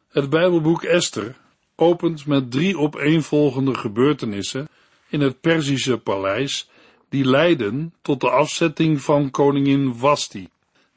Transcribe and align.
Het 0.08 0.30
Bijbelboek 0.30 0.82
Esther 0.82 1.36
opent 1.74 2.26
met 2.26 2.50
drie 2.50 2.78
opeenvolgende 2.78 3.74
gebeurtenissen 3.74 4.68
in 5.08 5.20
het 5.20 5.40
Perzische 5.40 5.98
paleis 5.98 6.68
die 7.08 7.24
leiden 7.24 7.94
tot 8.02 8.20
de 8.20 8.30
afzetting 8.30 9.00
van 9.00 9.30
koningin 9.30 9.94
Vasti. 9.94 10.48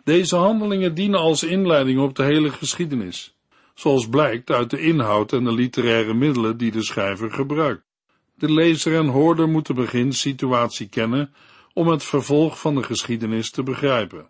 Deze 0.03 0.35
handelingen 0.35 0.93
dienen 0.93 1.19
als 1.19 1.43
inleiding 1.43 1.99
op 1.99 2.15
de 2.15 2.23
hele 2.23 2.51
geschiedenis, 2.51 3.35
zoals 3.73 4.09
blijkt 4.09 4.49
uit 4.49 4.69
de 4.69 4.81
inhoud 4.81 5.33
en 5.33 5.43
de 5.43 5.53
literaire 5.53 6.13
middelen 6.13 6.57
die 6.57 6.71
de 6.71 6.83
schrijver 6.83 7.31
gebruikt. 7.31 7.83
De 8.35 8.51
lezer 8.51 8.95
en 8.95 9.07
hoorder 9.07 9.49
moeten 9.49 9.75
beginsituatie 9.75 10.87
kennen 10.87 11.33
om 11.73 11.87
het 11.87 12.03
vervolg 12.03 12.59
van 12.59 12.75
de 12.75 12.83
geschiedenis 12.83 13.51
te 13.51 13.63
begrijpen. 13.63 14.29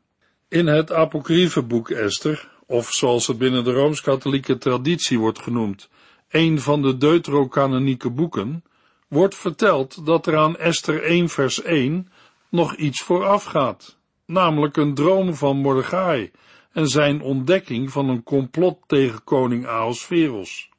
In 0.50 0.68
het 0.68 0.92
apocryfe 0.92 1.62
boek 1.62 1.90
Esther, 1.90 2.50
of 2.66 2.92
zoals 2.92 3.28
het 3.28 3.38
binnen 3.38 3.64
de 3.64 3.72
Rooms-Katholieke 3.72 4.58
traditie 4.58 5.20
wordt 5.20 5.40
genoemd, 5.40 5.90
een 6.30 6.60
van 6.62 6.82
de 6.82 6.98
deuterocanonieke 6.98 8.10
boeken, 8.10 8.64
wordt 9.12 9.36
verteld 9.36 10.06
dat 10.06 10.28
er 10.28 10.38
aan 10.38 10.58
Esther 10.58 11.04
1 11.04 11.30
vers 11.30 11.62
1 11.62 12.12
nog 12.50 12.76
iets 12.76 13.02
vooraf 13.02 13.44
gaat, 13.44 13.98
namelijk 14.26 14.78
een 14.78 14.94
droom 14.94 15.36
van 15.36 15.58
Mordechai 15.58 16.32
en 16.72 16.88
zijn 16.88 17.22
ontdekking 17.22 17.92
van 17.92 18.10
een 18.10 18.24
complot 18.24 18.78
tegen 18.88 19.24
koning 19.24 19.68
Ahasveros. 19.68 20.70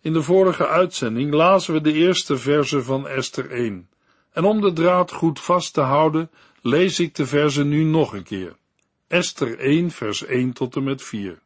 In 0.00 0.12
de 0.12 0.22
vorige 0.22 0.66
uitzending 0.66 1.32
lazen 1.32 1.74
we 1.74 1.80
de 1.80 1.92
eerste 1.92 2.36
verse 2.36 2.82
van 2.82 3.08
Esther 3.08 3.50
1. 3.50 3.88
En 4.32 4.44
om 4.44 4.60
de 4.60 4.72
draad 4.72 5.12
goed 5.12 5.40
vast 5.40 5.74
te 5.74 5.80
houden, 5.80 6.30
lees 6.60 7.00
ik 7.00 7.14
de 7.14 7.26
verse 7.26 7.64
nu 7.64 7.84
nog 7.84 8.12
een 8.12 8.24
keer. 8.24 8.56
Esther 9.08 9.58
1 9.58 9.90
vers 9.90 10.24
1 10.24 10.52
tot 10.52 10.76
en 10.76 10.84
met 10.84 11.02
4. 11.02 11.42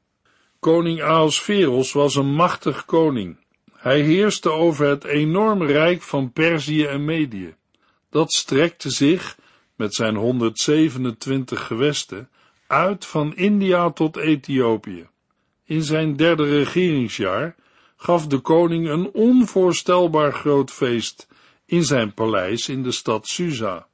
Koning 0.58 1.02
Ahasveros 1.02 1.92
was 1.92 2.14
een 2.14 2.34
machtig 2.34 2.84
koning 2.84 3.44
hij 3.78 4.00
heerste 4.00 4.50
over 4.50 4.86
het 4.86 5.04
enorme 5.04 5.66
rijk 5.66 6.02
van 6.02 6.32
Perzië 6.32 6.84
en 6.84 7.04
Medië. 7.04 7.54
Dat 8.10 8.32
strekte 8.32 8.90
zich, 8.90 9.38
met 9.74 9.94
zijn 9.94 10.16
127 10.16 11.66
gewesten, 11.66 12.28
uit 12.66 13.06
van 13.06 13.36
India 13.36 13.90
tot 13.90 14.16
Ethiopië. 14.16 15.08
In 15.64 15.82
zijn 15.82 16.16
derde 16.16 16.44
regeringsjaar 16.44 17.54
gaf 17.96 18.26
de 18.26 18.38
koning 18.38 18.88
een 18.88 19.10
onvoorstelbaar 19.12 20.32
groot 20.32 20.70
feest 20.70 21.28
in 21.64 21.84
zijn 21.84 22.14
paleis 22.14 22.68
in 22.68 22.82
de 22.82 22.92
stad 22.92 23.26
Susa. 23.26 23.86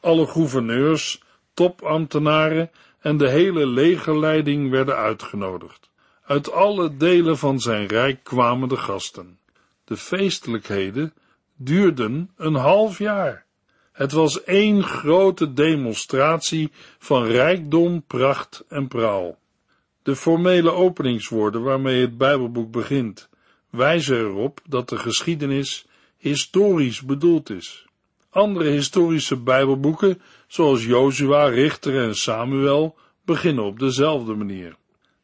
Alle 0.00 0.26
gouverneurs, 0.26 1.22
topambtenaren 1.54 2.70
en 3.00 3.16
de 3.16 3.28
hele 3.28 3.66
legerleiding 3.66 4.70
werden 4.70 4.96
uitgenodigd. 4.96 5.89
Uit 6.30 6.52
alle 6.52 6.96
delen 6.96 7.38
van 7.38 7.60
zijn 7.60 7.86
rijk 7.86 8.24
kwamen 8.24 8.68
de 8.68 8.76
gasten. 8.76 9.38
De 9.84 9.96
feestelijkheden 9.96 11.14
duurden 11.56 12.30
een 12.36 12.54
half 12.54 12.98
jaar. 12.98 13.44
Het 13.92 14.12
was 14.12 14.44
één 14.44 14.82
grote 14.82 15.52
demonstratie 15.52 16.70
van 16.98 17.24
rijkdom, 17.24 18.02
pracht 18.06 18.64
en 18.68 18.88
praal. 18.88 19.38
De 20.02 20.16
formele 20.16 20.70
openingswoorden 20.70 21.62
waarmee 21.62 22.00
het 22.00 22.18
Bijbelboek 22.18 22.70
begint, 22.70 23.28
wijzen 23.70 24.16
erop 24.16 24.60
dat 24.68 24.88
de 24.88 24.98
geschiedenis 24.98 25.86
historisch 26.16 27.02
bedoeld 27.02 27.50
is. 27.50 27.86
Andere 28.30 28.70
historische 28.70 29.36
Bijbelboeken, 29.36 30.22
zoals 30.46 30.84
Jozua, 30.84 31.44
Richter 31.44 32.02
en 32.02 32.14
Samuel, 32.14 32.96
beginnen 33.24 33.64
op 33.64 33.78
dezelfde 33.78 34.34
manier. 34.34 34.78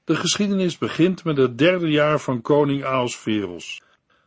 De 0.06 0.16
geschiedenis 0.16 0.78
begint 0.78 1.24
met 1.24 1.36
het 1.36 1.58
derde 1.58 1.90
jaar 1.90 2.20
van 2.20 2.40
koning 2.40 2.84
Ahasveros. 2.84 3.82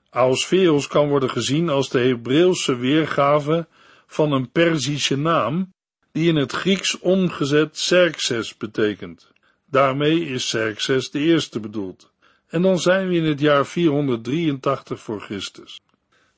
Ahasveros 0.10 0.88
kan 0.88 1.08
worden 1.08 1.30
gezien 1.30 1.70
als 1.70 1.90
de 1.90 2.00
Hebreeuwse 2.00 2.76
weergave 2.76 3.68
van 4.08 4.32
een 4.32 4.52
Perzische 4.52 5.18
naam, 5.18 5.74
die 6.12 6.28
in 6.28 6.36
het 6.36 6.52
Grieks 6.52 7.00
omgezet 7.00 7.72
Xerxes 7.72 8.58
betekent. 8.58 9.32
Daarmee 9.66 10.26
is 10.26 10.46
Xerxes 10.46 11.12
de 11.12 11.20
eerste 11.20 11.60
bedoeld. 11.60 12.12
En 12.48 12.62
dan 12.62 12.80
zijn 12.80 13.08
we 13.08 13.16
in 13.16 13.26
het 13.26 13.40
jaar 13.40 13.66
483 13.66 15.00
voor 15.00 15.22
Christus. 15.22 15.80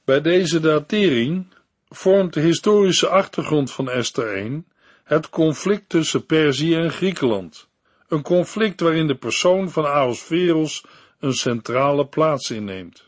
Bij 0.05 0.21
deze 0.21 0.59
datering 0.59 1.45
vormt 1.89 2.33
de 2.33 2.41
historische 2.41 3.07
achtergrond 3.07 3.71
van 3.71 3.89
Esther 3.89 4.35
1 4.35 4.65
het 5.03 5.29
conflict 5.29 5.89
tussen 5.89 6.25
Perzië 6.25 6.75
en 6.75 6.91
Griekenland. 6.91 7.69
Een 8.11 8.21
conflict 8.21 8.79
waarin 8.79 9.07
de 9.07 9.15
persoon 9.15 9.69
van 9.69 9.85
Ahasveros 9.85 10.85
een 11.19 11.33
centrale 11.33 12.07
plaats 12.07 12.51
inneemt. 12.51 13.03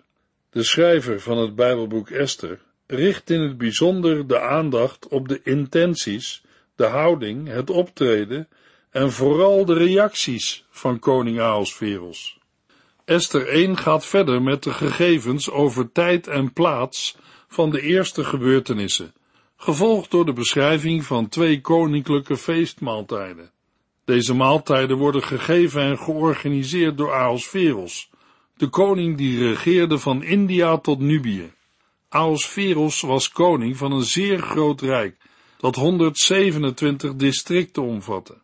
De 0.49 0.63
schrijver 0.63 1.19
van 1.19 1.37
het 1.37 1.55
Bijbelboek 1.55 2.09
Esther 2.09 2.59
richt 2.87 3.29
in 3.29 3.41
het 3.41 3.57
bijzonder 3.57 4.27
de 4.27 4.39
aandacht 4.39 5.07
op 5.07 5.27
de 5.27 5.41
intenties, 5.43 6.43
de 6.75 6.85
houding, 6.85 7.47
het 7.47 7.69
optreden 7.69 8.47
en 8.89 9.11
vooral 9.11 9.65
de 9.65 9.73
reacties 9.73 10.65
van 10.69 10.99
koning 10.99 11.39
Ahasveros. 11.39 12.39
Esther 13.05 13.47
1 13.47 13.77
gaat 13.77 14.05
verder 14.05 14.41
met 14.41 14.63
de 14.63 14.71
gegevens 14.71 15.49
over 15.49 15.91
tijd 15.91 16.27
en 16.27 16.53
plaats 16.53 17.17
van 17.47 17.69
de 17.69 17.81
eerste 17.81 18.23
gebeurtenissen, 18.23 19.13
gevolgd 19.57 20.11
door 20.11 20.25
de 20.25 20.33
beschrijving 20.33 21.05
van 21.05 21.29
twee 21.29 21.61
koninklijke 21.61 22.37
feestmaaltijden. 22.37 23.51
Deze 24.05 24.33
maaltijden 24.33 24.97
worden 24.97 25.23
gegeven 25.23 25.81
en 25.81 25.97
georganiseerd 25.97 26.97
door 26.97 27.13
Ahasveros, 27.13 28.09
de 28.57 28.67
koning 28.67 29.17
die 29.17 29.47
regeerde 29.47 29.97
van 29.97 30.23
India 30.23 30.77
tot 30.77 30.99
Nubië. 30.99 31.51
Ahasveros 32.09 33.01
was 33.01 33.29
koning 33.29 33.77
van 33.77 33.91
een 33.91 34.03
zeer 34.03 34.39
groot 34.39 34.81
rijk, 34.81 35.17
dat 35.57 35.75
127 35.75 37.15
districten 37.15 37.83
omvatte. 37.83 38.41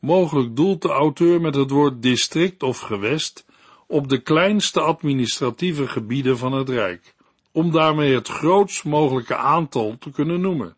Mogelijk 0.00 0.56
doelt 0.56 0.82
de 0.82 0.88
auteur 0.88 1.40
met 1.40 1.54
het 1.54 1.70
woord 1.70 2.02
district 2.02 2.62
of 2.62 2.78
gewest 2.78 3.44
op 3.86 4.08
de 4.08 4.18
kleinste 4.18 4.80
administratieve 4.80 5.88
gebieden 5.88 6.38
van 6.38 6.52
het 6.52 6.68
Rijk, 6.68 7.14
om 7.52 7.70
daarmee 7.72 8.14
het 8.14 8.28
grootst 8.28 8.84
mogelijke 8.84 9.36
aantal 9.36 9.96
te 9.98 10.10
kunnen 10.10 10.40
noemen. 10.40 10.76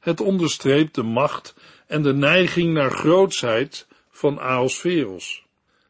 Het 0.00 0.20
onderstreept 0.20 0.94
de 0.94 1.02
macht 1.02 1.54
en 1.92 2.02
de 2.02 2.14
neiging 2.14 2.72
naar 2.72 2.90
grootsheid 2.90 3.86
van 4.10 4.40
Aosferos. 4.40 5.46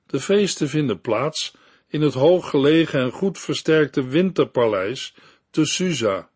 De 0.06 0.20
feesten 0.20 0.69
vinden 0.69 1.00
plaats 1.00 1.54
in 1.88 2.00
het 2.00 2.14
hooggelegen 2.14 3.00
en 3.00 3.10
goed 3.10 3.38
versterkte 3.38 4.06
winterpaleis 4.06 5.14
te 5.50 5.64
Susa. 5.64 6.28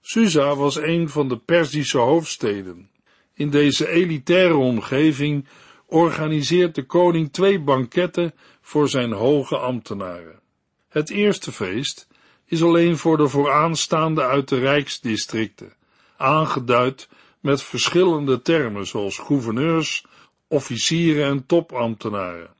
Susa 0.00 0.56
was 0.56 0.76
een 0.76 1.08
van 1.08 1.28
de 1.28 1.36
Perzische 1.36 1.98
hoofdsteden. 1.98 2.90
In 3.34 3.50
deze 3.50 3.88
elitaire 3.88 4.56
omgeving 4.56 5.46
organiseert 5.86 6.74
de 6.74 6.86
koning 6.86 7.32
twee 7.32 7.60
banketten 7.60 8.34
voor 8.60 8.88
zijn 8.88 9.12
hoge 9.12 9.56
ambtenaren. 9.56 10.40
Het 10.88 11.10
eerste 11.10 11.52
feest 11.52 12.08
is 12.46 12.62
alleen 12.62 12.96
voor 12.96 13.16
de 13.16 13.28
vooraanstaande 13.28 14.22
uit 14.22 14.48
de 14.48 14.58
rijksdistricten, 14.58 15.72
aangeduid 16.16 17.08
met 17.44 17.62
verschillende 17.62 18.42
termen 18.42 18.86
zoals 18.86 19.18
gouverneurs, 19.18 20.04
officieren 20.48 21.26
en 21.26 21.46
topambtenaren. 21.46 22.50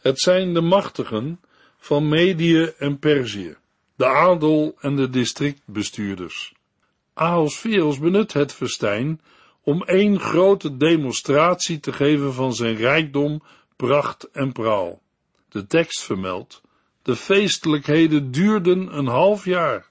Het 0.00 0.20
zijn 0.20 0.54
de 0.54 0.60
machtigen 0.60 1.40
van 1.78 2.08
Medië 2.08 2.72
en 2.78 2.98
Perzië, 2.98 3.56
de 3.96 4.06
adel 4.06 4.76
en 4.80 4.96
de 4.96 5.10
districtbestuurders. 5.10 6.54
Ahasveros 7.14 7.98
benut 7.98 8.32
het 8.32 8.52
festijn 8.52 9.20
om 9.62 9.82
één 9.82 10.20
grote 10.20 10.76
demonstratie 10.76 11.80
te 11.80 11.92
geven 11.92 12.34
van 12.34 12.54
zijn 12.54 12.76
rijkdom, 12.76 13.42
pracht 13.76 14.30
en 14.30 14.52
praal. 14.52 15.00
De 15.48 15.66
tekst 15.66 16.02
vermeldt, 16.02 16.60
de 17.02 17.16
feestelijkheden 17.16 18.30
duurden 18.30 18.98
een 18.98 19.06
half 19.06 19.44
jaar. 19.44 19.90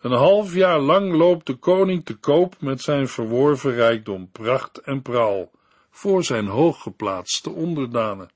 Een 0.00 0.12
half 0.12 0.54
jaar 0.54 0.80
lang 0.80 1.12
loopt 1.12 1.46
de 1.46 1.54
koning 1.54 2.04
te 2.04 2.14
koop 2.14 2.54
met 2.60 2.82
zijn 2.82 3.08
verworven 3.08 3.74
rijkdom, 3.74 4.30
pracht 4.30 4.78
en 4.78 5.02
praal, 5.02 5.50
voor 5.90 6.24
zijn 6.24 6.46
hooggeplaatste 6.46 7.50
onderdanen. 7.50 8.30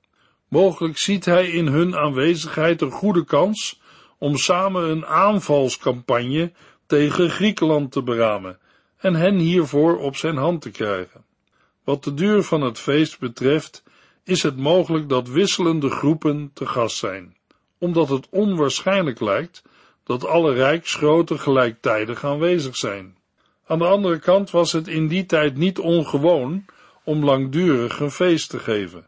Mogelijk 0.47 0.97
ziet 0.97 1.25
hij 1.25 1.47
in 1.47 1.67
hun 1.67 1.95
aanwezigheid 1.95 2.81
een 2.81 2.91
goede 2.91 3.25
kans 3.25 3.81
om 4.17 4.37
samen 4.37 4.89
een 4.89 5.05
aanvalscampagne 5.05 6.51
tegen 6.85 7.29
Griekenland 7.29 7.91
te 7.91 8.03
beramen 8.03 8.59
en 8.97 9.15
hen 9.15 9.35
hiervoor 9.35 9.97
op 9.97 10.15
zijn 10.15 10.37
hand 10.37 10.61
te 10.61 10.71
krijgen. 10.71 11.25
Wat 11.83 12.03
de 12.03 12.13
duur 12.13 12.43
van 12.43 12.61
het 12.61 12.79
feest 12.79 13.19
betreft, 13.19 13.83
is 14.23 14.43
het 14.43 14.57
mogelijk 14.57 15.09
dat 15.09 15.27
wisselende 15.27 15.89
groepen 15.89 16.51
te 16.53 16.65
gast 16.65 16.97
zijn, 16.97 17.35
omdat 17.77 18.09
het 18.09 18.27
onwaarschijnlijk 18.29 19.19
lijkt 19.19 19.63
dat 20.03 20.25
alle 20.25 20.53
rijksgroten 20.53 21.39
gelijktijdig 21.39 22.25
aanwezig 22.25 22.75
zijn. 22.75 23.17
Aan 23.67 23.79
de 23.79 23.85
andere 23.85 24.19
kant 24.19 24.51
was 24.51 24.71
het 24.71 24.87
in 24.87 25.07
die 25.07 25.25
tijd 25.25 25.57
niet 25.57 25.79
ongewoon 25.79 26.65
om 27.03 27.25
langdurig 27.25 27.99
een 27.99 28.11
feest 28.11 28.49
te 28.49 28.59
geven. 28.59 29.07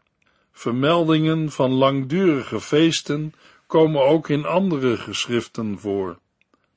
Vermeldingen 0.52 1.50
van 1.50 1.70
langdurige 1.72 2.60
feesten 2.60 3.34
komen 3.66 4.02
ook 4.02 4.28
in 4.28 4.44
andere 4.44 4.96
geschriften 4.96 5.78
voor. 5.78 6.18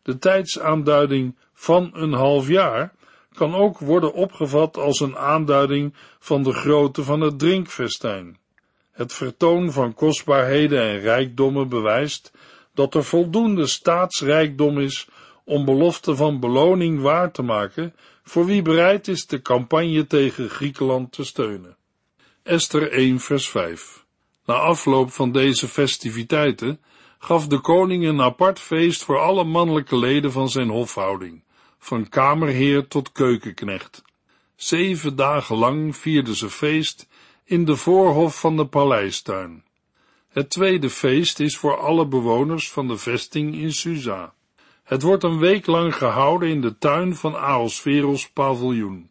De 0.02 0.18
tijdsaanduiding 0.18 1.36
van 1.54 1.90
een 1.94 2.14
half 2.14 2.48
jaar 2.48 2.94
kan 3.34 3.56
ook 3.56 3.80
worden 3.80 4.14
opgevat 4.14 4.78
als 4.78 5.00
een 5.00 5.18
aanduiding 5.18 5.94
van 6.20 6.44
de 6.44 6.54
grootte 6.54 7.04
van 7.04 7.22
het 7.22 7.40
drinkfestijn. 7.40 8.38
Het 8.92 9.14
vertoon 9.14 9.72
van 9.72 9.94
kostbaarheden 9.94 10.82
en 10.82 11.00
rijkdommen 11.00 11.70
bewijst 11.70 12.32
dat 12.78 12.96
er 12.96 13.04
voldoende 13.04 13.68
staatsrijkdom 13.68 14.80
is 14.80 15.08
om 15.44 15.66
belofte 15.66 16.16
van 16.16 16.40
beloning 16.40 17.02
waar 17.02 17.32
te 17.32 17.42
maken 17.42 17.96
voor 18.24 18.46
wie 18.46 18.62
bereid 18.62 19.08
is 19.08 19.28
de 19.28 19.42
campagne 19.42 20.08
tegen 20.08 20.50
Griekenland 20.50 21.12
te 21.12 21.26
steunen. 21.26 21.76
Esther 22.44 22.92
1 22.92 23.20
vers 23.20 23.50
5 23.50 24.06
Na 24.46 24.54
afloop 24.54 25.12
van 25.12 25.32
deze 25.32 25.68
festiviteiten 25.68 26.82
gaf 27.20 27.48
de 27.48 27.60
koning 27.62 28.06
een 28.06 28.22
apart 28.22 28.60
feest 28.60 29.04
voor 29.04 29.20
alle 29.20 29.44
mannelijke 29.44 29.98
leden 29.98 30.32
van 30.32 30.50
zijn 30.50 30.70
hofhouding 30.70 31.44
van 31.78 32.10
kamerheer 32.10 32.88
tot 32.88 33.12
keukenknecht. 33.12 34.02
Zeven 34.56 35.16
dagen 35.16 35.56
lang 35.56 35.96
vierden 35.96 36.36
ze 36.36 36.50
feest 36.50 37.08
in 37.44 37.66
de 37.66 37.76
voorhof 37.76 38.40
van 38.40 38.58
de 38.58 38.68
paleistuin. 38.68 39.64
Het 40.38 40.50
tweede 40.50 40.90
feest 40.90 41.40
is 41.40 41.58
voor 41.58 41.78
alle 41.78 42.08
bewoners 42.08 42.72
van 42.72 42.88
de 42.88 42.98
vesting 42.98 43.56
in 43.56 43.74
Susa. 43.74 44.34
Het 44.84 45.02
wordt 45.02 45.24
een 45.24 45.40
week 45.40 45.66
lang 45.66 45.96
gehouden 45.96 46.50
in 46.50 46.62
de 46.62 46.78
tuin 46.78 47.16
van 47.16 47.36
Aosferos 47.36 48.30
paviljoen. 48.30 49.10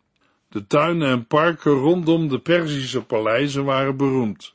De 0.48 0.66
tuinen 0.66 1.08
en 1.08 1.26
parken 1.26 1.72
rondom 1.72 2.28
de 2.28 2.38
Perzische 2.38 3.02
paleizen 3.02 3.64
waren 3.64 3.96
beroemd. 3.96 4.52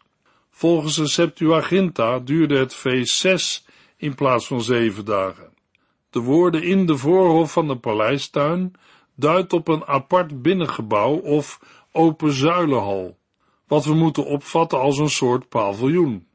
Volgens 0.49 0.95
de 0.95 1.07
Septuaginta 1.07 2.19
duurde 2.19 2.57
het 2.57 2.73
feest 2.73 3.15
zes 3.15 3.65
in 3.97 4.15
plaats 4.15 4.47
van 4.47 4.61
zeven 4.61 5.05
dagen. 5.05 5.53
De 6.09 6.19
woorden 6.19 6.63
in 6.63 6.85
de 6.85 6.97
voorhof 6.97 7.51
van 7.51 7.67
de 7.67 7.77
paleistuin 7.77 8.73
duidt 9.15 9.53
op 9.53 9.67
een 9.67 9.85
apart 9.85 10.41
binnengebouw 10.41 11.15
of 11.15 11.59
open 11.91 12.33
zuilenhal, 12.33 13.17
wat 13.67 13.85
we 13.85 13.93
moeten 13.93 14.25
opvatten 14.25 14.79
als 14.79 14.97
een 14.97 15.09
soort 15.09 15.49
paviljoen. 15.49 16.29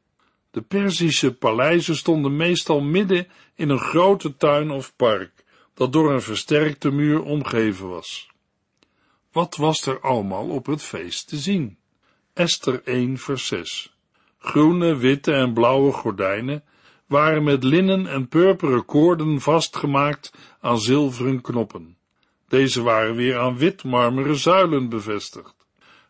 De 0.57 0.63
Perzische 0.63 1.33
paleizen 1.33 1.95
stonden 1.95 2.35
meestal 2.35 2.81
midden 2.81 3.27
in 3.55 3.69
een 3.69 3.79
grote 3.79 4.35
tuin 4.35 4.71
of 4.71 4.95
park, 4.95 5.31
dat 5.73 5.93
door 5.93 6.13
een 6.13 6.21
versterkte 6.21 6.91
muur 6.91 7.21
omgeven 7.23 7.89
was. 7.89 8.29
Wat 9.31 9.55
was 9.55 9.85
er 9.85 9.99
allemaal 9.99 10.49
op 10.49 10.65
het 10.65 10.81
feest 10.81 11.27
te 11.27 11.37
zien? 11.37 11.77
Esther 12.33 12.81
1 12.83 13.17
vers 13.17 13.47
6 13.47 13.95
Groene, 14.37 14.95
witte 14.95 15.33
en 15.33 15.53
blauwe 15.53 15.91
gordijnen 15.91 16.63
waren 17.05 17.43
met 17.43 17.63
linnen 17.63 18.07
en 18.07 18.27
purperen 18.27 18.85
koorden 18.85 19.41
vastgemaakt 19.41 20.33
aan 20.61 20.79
zilveren 20.79 21.41
knoppen. 21.41 21.97
Deze 22.47 22.81
waren 22.81 23.15
weer 23.15 23.37
aan 23.37 23.57
wit 23.57 23.83
marmeren 23.83 24.37
zuilen 24.37 24.89
bevestigd. 24.89 25.55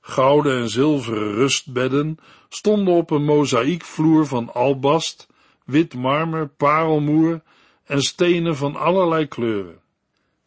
Gouden 0.01 0.62
en 0.62 0.70
zilveren 0.70 1.34
rustbedden 1.34 2.18
stonden 2.50 2.94
op 2.94 3.12
een 3.12 3.24
mozaïekvloer 3.24 4.27
van 4.27 4.54
albast, 4.54 5.27
wit 5.66 5.94
marmer, 5.94 6.48
parelmoer 6.48 7.42
en 7.86 8.01
stenen 8.01 8.56
van 8.56 8.75
allerlei 8.75 9.27
kleuren. 9.27 9.80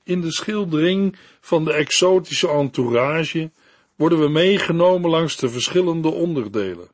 In 0.04 0.20
de 0.20 0.32
schildering 0.32 1.16
van 1.40 1.64
de 1.64 1.72
exotische 1.72 2.48
entourage 2.48 3.50
worden 3.96 4.20
we 4.20 4.28
meegenomen 4.28 5.10
langs 5.10 5.36
de 5.36 5.48
verschillende 5.48 6.08
onderdelen. 6.08 6.88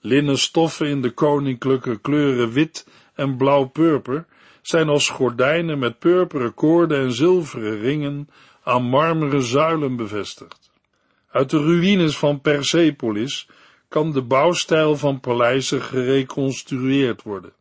Linnen 0.00 0.38
stoffen 0.38 0.86
in 0.86 1.02
de 1.02 1.10
koninklijke 1.10 2.00
kleuren 2.00 2.52
wit 2.52 2.86
en 3.14 3.36
blauw-purper 3.36 4.26
zijn 4.62 4.88
als 4.88 5.08
gordijnen 5.08 5.78
met 5.78 5.98
purperen 5.98 6.54
koorden 6.54 6.98
en 6.98 7.12
zilveren 7.12 7.80
ringen 7.80 8.28
aan 8.62 8.82
marmeren 8.82 9.42
zuilen 9.42 9.96
bevestigd. 9.96 10.70
Uit 11.30 11.50
de 11.50 11.58
ruïnes 11.58 12.18
van 12.18 12.40
Persepolis 12.40 13.48
kan 13.94 14.12
de 14.12 14.22
bouwstijl 14.22 14.96
van 14.96 15.20
paleizen 15.20 15.82
gereconstrueerd 15.82 17.22
worden. 17.22 17.52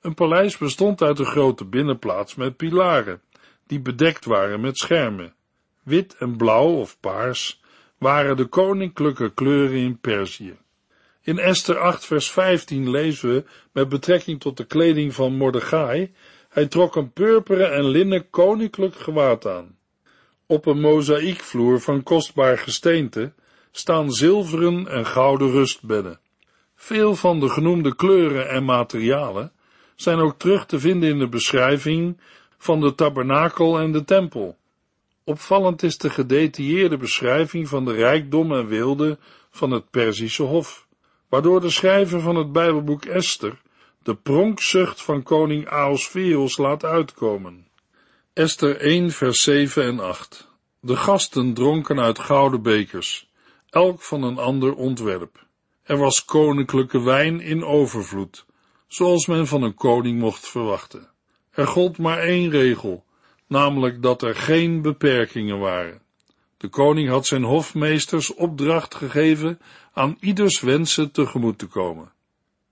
Een 0.00 0.14
paleis 0.14 0.58
bestond 0.58 1.02
uit 1.02 1.18
een 1.18 1.24
grote 1.24 1.64
binnenplaats 1.64 2.34
met 2.34 2.56
pilaren, 2.56 3.20
die 3.66 3.80
bedekt 3.80 4.24
waren 4.24 4.60
met 4.60 4.78
schermen. 4.78 5.34
Wit 5.82 6.16
en 6.18 6.36
blauw 6.36 6.74
of 6.74 7.00
paars 7.00 7.60
waren 7.98 8.36
de 8.36 8.44
koninklijke 8.44 9.34
kleuren 9.34 9.78
in 9.78 9.98
Perzië. 9.98 10.56
In 11.22 11.38
Esther 11.38 11.78
8 11.78 12.04
vers 12.04 12.30
15 12.30 12.90
lezen 12.90 13.34
we 13.34 13.44
met 13.72 13.88
betrekking 13.88 14.40
tot 14.40 14.56
de 14.56 14.64
kleding 14.64 15.14
van 15.14 15.36
Mordechai, 15.36 16.12
hij 16.48 16.66
trok 16.66 16.96
een 16.96 17.12
purperen 17.12 17.72
en 17.72 17.84
linnen 17.84 18.30
koninklijk 18.30 18.96
gewaad 18.96 19.46
aan. 19.46 19.76
Op 20.46 20.66
een 20.66 20.80
mozaïekvloer 20.80 21.80
van 21.80 22.02
kostbaar 22.02 22.58
gesteente 22.58 23.32
staan 23.70 24.10
zilveren 24.10 24.88
en 24.88 25.06
gouden 25.06 25.50
rustbedden. 25.50 26.20
Veel 26.74 27.14
van 27.14 27.40
de 27.40 27.48
genoemde 27.48 27.94
kleuren 27.94 28.48
en 28.48 28.64
materialen 28.64 29.52
zijn 29.96 30.18
ook 30.18 30.38
terug 30.38 30.66
te 30.66 30.78
vinden 30.80 31.08
in 31.08 31.18
de 31.18 31.28
beschrijving 31.28 32.20
van 32.58 32.80
de 32.80 32.94
tabernakel 32.94 33.78
en 33.78 33.92
de 33.92 34.04
tempel. 34.04 34.56
Opvallend 35.24 35.82
is 35.82 35.98
de 35.98 36.10
gedetailleerde 36.10 36.96
beschrijving 36.96 37.68
van 37.68 37.84
de 37.84 37.92
rijkdom 37.92 38.52
en 38.52 38.66
weelde 38.66 39.18
van 39.50 39.70
het 39.70 39.90
Perzische 39.90 40.42
hof, 40.42 40.86
waardoor 41.28 41.60
de 41.60 41.70
schrijver 41.70 42.20
van 42.20 42.36
het 42.36 42.52
Bijbelboek 42.52 43.04
Esther 43.04 43.60
de 44.08 44.14
pronkzucht 44.14 45.02
van 45.02 45.22
koning 45.22 45.68
Ahasveros 45.68 46.56
laat 46.56 46.84
uitkomen. 46.84 47.66
Esther 48.32 48.76
1 48.80 49.10
vers 49.10 49.42
7 49.42 49.84
en 49.84 50.00
8 50.00 50.48
De 50.80 50.96
gasten 50.96 51.54
dronken 51.54 52.00
uit 52.00 52.18
gouden 52.18 52.62
bekers, 52.62 53.27
elk 53.70 54.02
van 54.02 54.22
een 54.22 54.38
ander 54.38 54.74
ontwerp. 54.74 55.46
Er 55.82 55.96
was 55.96 56.24
koninklijke 56.24 57.02
wijn 57.02 57.40
in 57.40 57.64
overvloed, 57.64 58.46
zoals 58.86 59.26
men 59.26 59.46
van 59.46 59.62
een 59.62 59.74
koning 59.74 60.18
mocht 60.18 60.48
verwachten. 60.48 61.10
Er 61.50 61.66
gold 61.66 61.98
maar 61.98 62.18
één 62.18 62.50
regel, 62.50 63.04
namelijk 63.46 64.02
dat 64.02 64.22
er 64.22 64.34
geen 64.34 64.82
beperkingen 64.82 65.58
waren. 65.58 66.02
De 66.56 66.68
koning 66.68 67.08
had 67.08 67.26
zijn 67.26 67.42
hofmeesters 67.42 68.34
opdracht 68.34 68.94
gegeven 68.94 69.60
aan 69.92 70.16
ieders 70.20 70.60
wensen 70.60 71.10
tegemoet 71.10 71.58
te 71.58 71.66
komen. 71.66 72.12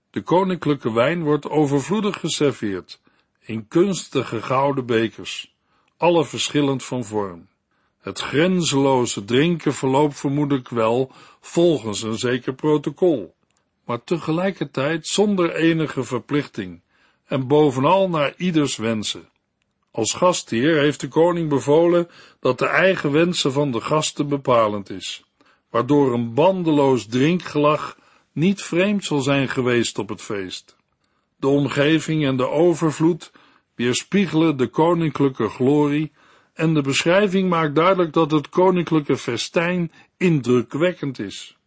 De 0.09 0.21
koninklijke 0.21 0.93
wijn 0.93 1.23
wordt 1.23 1.49
overvloedig 1.49 2.19
geserveerd, 2.19 3.01
in 3.39 3.67
kunstige 3.67 4.41
gouden 4.41 4.85
bekers, 4.85 5.55
alle 5.97 6.25
verschillend 6.25 6.83
van 6.83 7.03
vorm. 7.03 7.47
Het 8.07 8.19
grenzeloze 8.19 9.25
drinken 9.25 9.73
verloopt 9.73 10.19
vermoedelijk 10.19 10.69
wel 10.69 11.11
volgens 11.39 12.01
een 12.01 12.17
zeker 12.17 12.53
protocol, 12.53 13.35
maar 13.85 14.03
tegelijkertijd 14.03 15.07
zonder 15.07 15.55
enige 15.55 16.03
verplichting 16.03 16.81
en 17.25 17.47
bovenal 17.47 18.09
naar 18.09 18.33
ieders 18.37 18.75
wensen. 18.75 19.29
Als 19.91 20.13
gastheer 20.13 20.79
heeft 20.79 20.99
de 20.99 21.07
koning 21.07 21.49
bevolen 21.49 22.09
dat 22.39 22.59
de 22.59 22.65
eigen 22.67 23.11
wensen 23.11 23.51
van 23.51 23.71
de 23.71 23.81
gasten 23.81 24.27
bepalend 24.27 24.89
is, 24.89 25.23
waardoor 25.69 26.13
een 26.13 26.33
bandeloos 26.33 27.05
drinkgelag 27.05 27.97
niet 28.31 28.61
vreemd 28.61 29.03
zal 29.03 29.21
zijn 29.21 29.49
geweest 29.49 29.99
op 29.99 30.09
het 30.09 30.21
feest. 30.21 30.75
De 31.35 31.47
omgeving 31.47 32.25
en 32.25 32.37
de 32.37 32.49
overvloed 32.49 33.31
weerspiegelen 33.75 34.57
de 34.57 34.67
koninklijke 34.67 35.49
glorie 35.49 36.11
en 36.57 36.73
de 36.73 36.81
beschrijving 36.81 37.49
maakt 37.49 37.75
duidelijk 37.75 38.13
dat 38.13 38.31
het 38.31 38.49
koninklijke 38.49 39.17
festijn 39.17 39.91
indrukwekkend 40.17 41.19
is. 41.19 41.57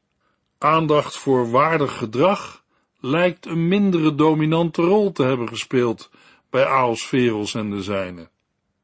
Aandacht 0.59 1.17
voor 1.17 1.51
waardig 1.51 1.97
gedrag 1.97 2.65
lijkt 3.01 3.47
een 3.47 3.69
mindere 3.69 4.15
dominante 4.15 4.83
rol 4.83 5.13
te 5.13 5.23
hebben 5.23 5.49
gespeeld 5.49 6.11
bij 6.51 6.67
Aosferos 6.67 7.55
en 7.55 7.71
de 7.71 7.83
zijne. 7.83 8.29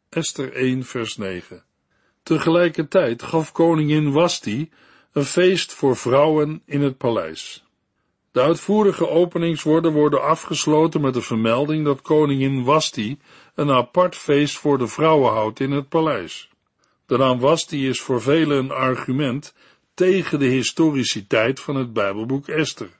Esther 0.08 0.52
1 0.52 0.84
vers 0.84 1.16
9 1.16 1.64
Tegelijkertijd 2.22 3.22
gaf 3.22 3.52
koningin 3.52 4.12
Wasti 4.12 4.70
een 5.12 5.25
feest 5.25 5.72
voor 5.72 5.96
vrouwen 5.96 6.62
in 6.66 6.82
het 6.82 6.98
paleis. 6.98 7.64
De 8.32 8.42
uitvoerige 8.42 9.08
openingswoorden 9.08 9.92
worden 9.92 10.22
afgesloten 10.22 11.00
met 11.00 11.14
de 11.14 11.22
vermelding 11.22 11.84
dat 11.84 12.02
koningin 12.02 12.64
Wasti 12.64 13.18
een 13.56 13.70
apart 13.70 14.16
feest 14.16 14.56
voor 14.56 14.78
de 14.78 14.86
vrouwen 14.86 15.32
houdt 15.32 15.60
in 15.60 15.70
het 15.70 15.88
paleis. 15.88 16.48
De 17.06 17.16
naam 17.16 17.38
Wasti 17.38 17.88
is 17.88 18.00
voor 18.00 18.22
velen 18.22 18.58
een 18.58 18.70
argument 18.70 19.54
tegen 19.94 20.38
de 20.38 20.46
historiciteit 20.46 21.60
van 21.60 21.76
het 21.76 21.92
Bijbelboek 21.92 22.48
Esther. 22.48 22.90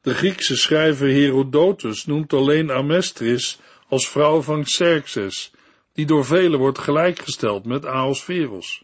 De 0.00 0.14
Griekse 0.14 0.56
schrijver 0.56 1.08
Herodotus 1.08 2.06
noemt 2.06 2.32
alleen 2.32 2.72
Amestris 2.72 3.60
als 3.88 4.08
vrouw 4.08 4.42
van 4.42 4.62
Xerxes, 4.62 5.52
die 5.92 6.06
door 6.06 6.24
velen 6.24 6.58
wordt 6.58 6.78
gelijkgesteld 6.78 7.64
met 7.64 7.86
Ahasveros. 7.86 8.82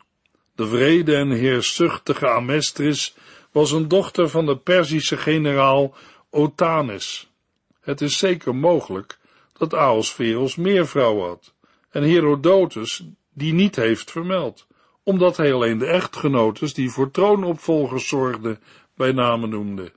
De 0.55 0.67
vrede 0.67 1.15
en 1.15 1.31
heerszuchtige 1.31 2.29
Amestris 2.29 3.15
was 3.53 3.73
een 3.73 3.89
dochter 3.89 4.29
van 4.29 4.47
de 4.47 4.57
Perzische 4.57 5.17
generaal 5.17 5.95
Otanes. 6.31 7.31
Het 7.81 8.01
is 8.01 8.19
zeker 8.19 8.55
mogelijk 8.55 9.19
dat 9.61 9.75
Ahasveros 9.75 10.57
meer 10.57 10.87
vrouwen 10.87 11.29
had, 11.29 11.55
en 11.91 12.03
Herodotus 12.03 13.05
die 13.33 13.53
niet 13.53 13.77
heeft 13.77 14.11
vermeld, 14.11 14.67
omdat 15.03 15.37
hij 15.37 15.53
alleen 15.53 15.79
de 15.79 15.87
echtgenotes 15.87 16.75
die 16.75 16.91
voor 16.91 17.11
troonopvolgers 17.11 18.09
zorgden 18.09 18.61
bij 18.95 19.13
namen 19.13 19.49
noemde. 19.49 19.93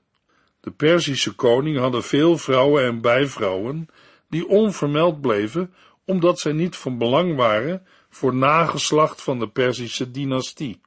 De 0.60 0.72
Perzische 0.72 1.34
koning 1.34 1.78
hadden 1.78 2.04
veel 2.04 2.38
vrouwen 2.38 2.84
en 2.84 3.02
bijvrouwen 3.02 3.88
die 4.30 4.48
onvermeld 4.48 5.22
bleven, 5.22 5.74
omdat 6.06 6.40
zij 6.40 6.52
niet 6.52 6.76
van 6.76 6.98
belang 6.98 7.36
waren 7.36 7.86
voor 8.10 8.36
nageslacht 8.36 9.22
van 9.22 9.40
de 9.40 9.48
Perzische 9.48 10.12
dynastie. 10.12 10.82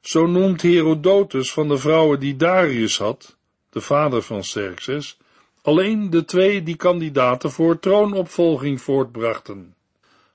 Zo 0.00 0.26
noemt 0.26 0.62
Herodotus 0.62 1.52
van 1.52 1.68
de 1.68 1.78
vrouwen 1.78 2.20
die 2.20 2.36
Darius 2.36 2.98
had, 2.98 3.36
de 3.70 3.80
vader 3.80 4.22
van 4.22 4.40
Xerxes, 4.40 5.18
alleen 5.66 6.10
de 6.10 6.24
twee 6.24 6.62
die 6.62 6.76
kandidaten 6.76 7.50
voor 7.50 7.78
troonopvolging 7.78 8.80
voortbrachten. 8.80 9.74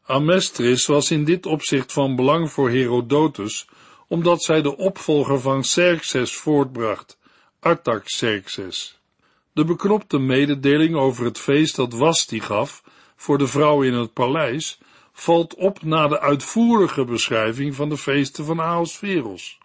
Amestris 0.05 0.85
was 0.85 1.11
in 1.11 1.23
dit 1.23 1.45
opzicht 1.45 1.93
van 1.93 2.15
belang 2.15 2.51
voor 2.51 2.69
Herodotus, 2.69 3.67
omdat 4.07 4.43
zij 4.43 4.61
de 4.61 4.77
opvolger 4.77 5.39
van 5.39 5.61
Xerxes 5.61 6.35
voortbracht, 6.35 7.17
Artaxerxes. 7.59 8.99
De 9.53 9.65
beknopte 9.65 10.19
mededeling 10.19 10.95
over 10.95 11.25
het 11.25 11.39
feest 11.39 11.75
dat 11.75 11.93
Wasti 11.93 12.39
gaf 12.39 12.83
voor 13.15 13.37
de 13.37 13.47
vrouwen 13.47 13.87
in 13.87 13.93
het 13.93 14.13
paleis 14.13 14.79
valt 15.11 15.55
op 15.55 15.83
na 15.83 16.07
de 16.07 16.19
uitvoerige 16.19 17.05
beschrijving 17.05 17.75
van 17.75 17.89
de 17.89 17.97
feesten 17.97 18.45
van 18.45 18.59
Ahasveros. 18.59 19.59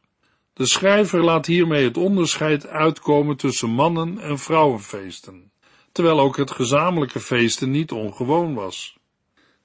De 0.53 0.67
schrijver 0.67 1.25
laat 1.25 1.47
hiermee 1.47 1.85
het 1.85 1.97
onderscheid 1.97 2.67
uitkomen 2.67 3.37
tussen 3.37 3.71
mannen- 3.71 4.19
en 4.19 4.39
vrouwenfeesten, 4.39 5.51
terwijl 5.97 6.21
ook 6.21 6.37
het 6.37 6.51
gezamenlijke 6.51 7.21
feesten 7.21 7.71
niet 7.71 7.93
ongewoon 7.93 8.55
was. 8.55 8.99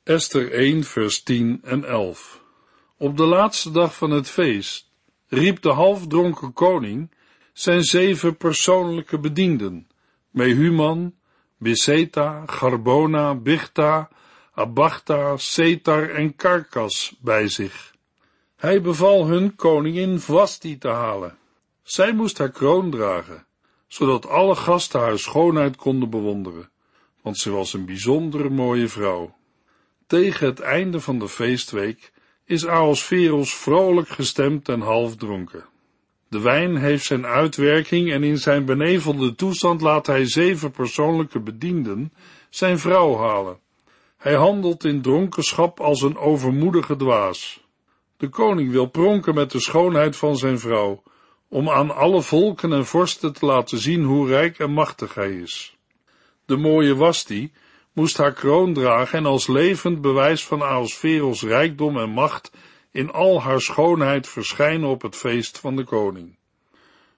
Esther 0.04 0.52
1 0.52 0.84
vers 0.84 1.24
10 1.24 1.60
en 1.64 1.86
11 1.86 2.42
Op 2.98 3.18
de 3.18 3.24
laatste 3.24 3.72
dag 3.72 3.96
van 3.96 4.12
het 4.12 4.30
feest 4.30 4.92
riep 5.28 5.62
de 5.62 5.70
halfdronken 5.70 6.54
koning 6.54 7.12
zijn 7.54 7.84
zeven 7.84 8.38
persoonlijke 8.38 9.20
bedienden, 9.20 9.88
Mehuman, 10.30 11.14
Biseta, 11.58 12.44
Garbona, 12.46 13.36
Bichta, 13.36 14.10
Abachta, 14.54 15.38
Setar 15.38 16.10
en 16.10 16.36
Karkas 16.36 17.16
bij 17.22 17.48
zich. 17.48 17.96
Hij 18.56 18.82
beval 18.82 19.28
hun 19.28 19.56
koningin 19.56 20.20
Vasti 20.20 20.78
te 20.78 20.90
halen. 20.90 21.38
Zij 21.84 22.14
moest 22.14 22.38
haar 22.38 22.52
kroon 22.52 22.92
dragen, 22.92 23.46
zodat 23.92 24.28
alle 24.28 24.56
gasten 24.56 25.00
haar 25.00 25.20
schoonheid 25.20 25.76
konden 25.76 26.10
bewonderen, 26.10 26.70
want 27.22 27.38
ze 27.38 27.52
was 27.52 27.74
een 27.74 27.86
bijzondere 27.86 28.50
mooie 28.50 28.88
vrouw. 28.88 29.36
Tegen 30.08 30.46
het 30.46 30.60
einde 30.60 31.00
van 31.00 31.20
de 31.20 31.28
feestweek 31.28 32.12
is 32.46 32.68
Aosferos 32.68 33.56
vrolijk 33.56 34.08
gestemd 34.08 34.70
en 34.70 34.80
half 34.82 35.16
dronken. 35.16 35.66
De 36.30 36.40
wijn 36.40 36.76
heeft 36.78 37.06
zijn 37.06 37.26
uitwerking 37.26 38.12
en 38.12 38.24
in 38.24 38.38
zijn 38.38 38.66
benevelde 38.66 39.36
toestand 39.36 39.82
laat 39.82 40.08
hij 40.08 40.26
zeven 40.26 40.72
persoonlijke 40.72 41.40
bedienden 41.40 42.14
zijn 42.50 42.80
vrouw 42.80 43.18
halen. 43.18 43.60
Hij 44.18 44.36
handelt 44.36 44.84
in 44.84 45.02
dronkenschap 45.02 45.80
als 45.80 46.02
een 46.02 46.18
overmoedige 46.18 46.96
dwaas. 46.96 47.64
De 48.18 48.30
koning 48.30 48.72
wil 48.72 48.86
pronken 48.86 49.36
met 49.36 49.52
de 49.52 49.60
schoonheid 49.60 50.16
van 50.16 50.38
zijn 50.38 50.60
vrouw, 50.60 51.04
om 51.54 51.70
aan 51.70 51.96
alle 51.96 52.22
volken 52.22 52.74
en 52.74 52.86
vorsten 52.86 53.34
te 53.34 53.46
laten 53.46 53.78
zien 53.78 54.04
hoe 54.04 54.28
rijk 54.28 54.60
en 54.60 54.72
machtig 54.72 55.14
hij 55.14 55.32
is. 55.32 55.78
De 56.46 56.58
mooie 56.58 56.96
Wasti 56.96 57.52
moest 57.94 58.18
haar 58.18 58.34
kroon 58.34 58.74
dragen 58.74 59.18
en 59.18 59.26
als 59.26 59.48
levend 59.48 60.02
bewijs 60.02 60.46
van 60.46 60.64
Aosferos 60.64 61.44
rijkdom 61.44 61.98
en 61.98 62.10
macht 62.10 62.52
in 62.92 63.12
al 63.12 63.42
haar 63.42 63.62
schoonheid 63.62 64.28
verschijnen 64.28 64.90
op 64.90 65.02
het 65.02 65.16
feest 65.16 65.60
van 65.60 65.76
de 65.76 65.84
koning. 65.84 66.36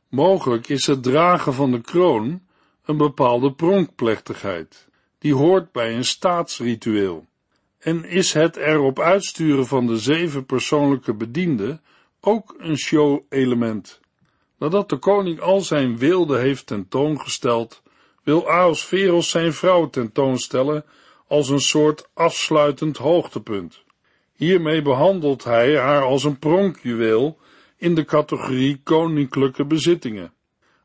Mogelijk 0.09 0.67
is 0.67 0.87
het 0.87 1.03
dragen 1.03 1.53
van 1.53 1.71
de 1.71 1.81
kroon 1.81 2.41
een 2.85 2.97
bepaalde 2.97 3.53
pronkplechtigheid, 3.53 4.87
die 5.19 5.33
hoort 5.33 5.71
bij 5.71 5.95
een 5.95 6.05
staatsritueel, 6.05 7.25
en 7.79 8.05
is 8.05 8.33
het 8.33 8.55
erop 8.55 8.99
uitsturen 8.99 9.67
van 9.67 9.87
de 9.87 9.97
zeven 9.97 10.45
persoonlijke 10.45 11.13
bedienden 11.13 11.81
ook 12.19 12.55
een 12.57 12.77
show-element. 12.77 14.01
Nadat 14.57 14.89
de 14.89 14.98
koning 14.98 15.39
al 15.39 15.62
zijn 15.62 15.98
wilde 15.98 16.38
heeft 16.38 16.65
tentoongesteld, 16.65 17.81
wil 18.24 18.50
Aosferos 18.50 19.29
zijn 19.29 19.53
vrouw 19.53 19.89
tentoonstellen 19.89 20.86
als 21.27 21.50
een 21.50 21.62
soort 21.62 22.10
afsluitend 22.13 22.98
hoogtepunt. 22.98 23.83
Hiermee 24.33 24.81
behandelt 24.81 25.43
hij 25.43 25.77
haar 25.77 26.03
als 26.03 26.24
een 26.24 26.39
pronkjuweel 26.39 27.38
in 27.77 27.95
de 27.95 28.05
categorie 28.05 28.81
koninklijke 28.83 29.65
bezittingen. 29.65 30.33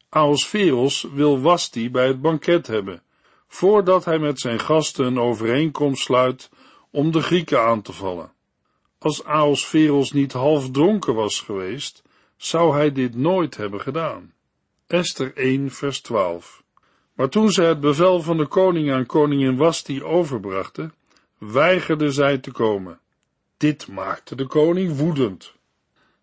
Aosferos 0.09 1.07
wil 1.13 1.41
Wasti 1.41 1.91
bij 1.91 2.07
het 2.07 2.21
banket 2.21 2.67
hebben, 2.67 3.03
voordat 3.49 4.05
hij 4.05 4.19
met 4.19 4.41
zijn 4.41 4.61
gasten 4.61 5.05
een 5.05 5.19
overeenkomst 5.19 6.03
sluit 6.03 6.51
om 6.91 7.11
de 7.13 7.21
Grieken 7.21 7.63
aan 7.63 7.83
te 7.83 7.93
vallen. 7.93 8.33
Als 8.99 9.25
Aosferos 9.25 10.13
niet 10.13 10.33
half 10.33 10.71
dronken 10.71 11.15
was 11.15 11.41
geweest, 11.41 12.03
zou 12.39 12.75
hij 12.75 12.93
dit 12.93 13.15
nooit 13.15 13.57
hebben 13.57 13.81
gedaan. 13.81 14.33
Esther 14.87 15.37
1 15.37 15.71
vers 15.71 16.01
12 16.01 16.63
Maar 17.15 17.29
toen 17.29 17.51
zij 17.51 17.69
het 17.69 17.81
bevel 17.81 18.23
van 18.23 18.37
de 18.37 18.47
koning 18.47 18.93
aan 18.93 19.07
koningin 19.07 19.57
Wasti 19.57 20.03
overbrachten, 20.03 20.95
weigerde 21.39 22.11
zij 22.11 22.39
te 22.39 22.51
komen. 22.51 23.01
Dit 23.57 23.89
maakte 23.89 24.35
de 24.35 24.47
koning 24.47 24.97
woedend. 24.97 25.53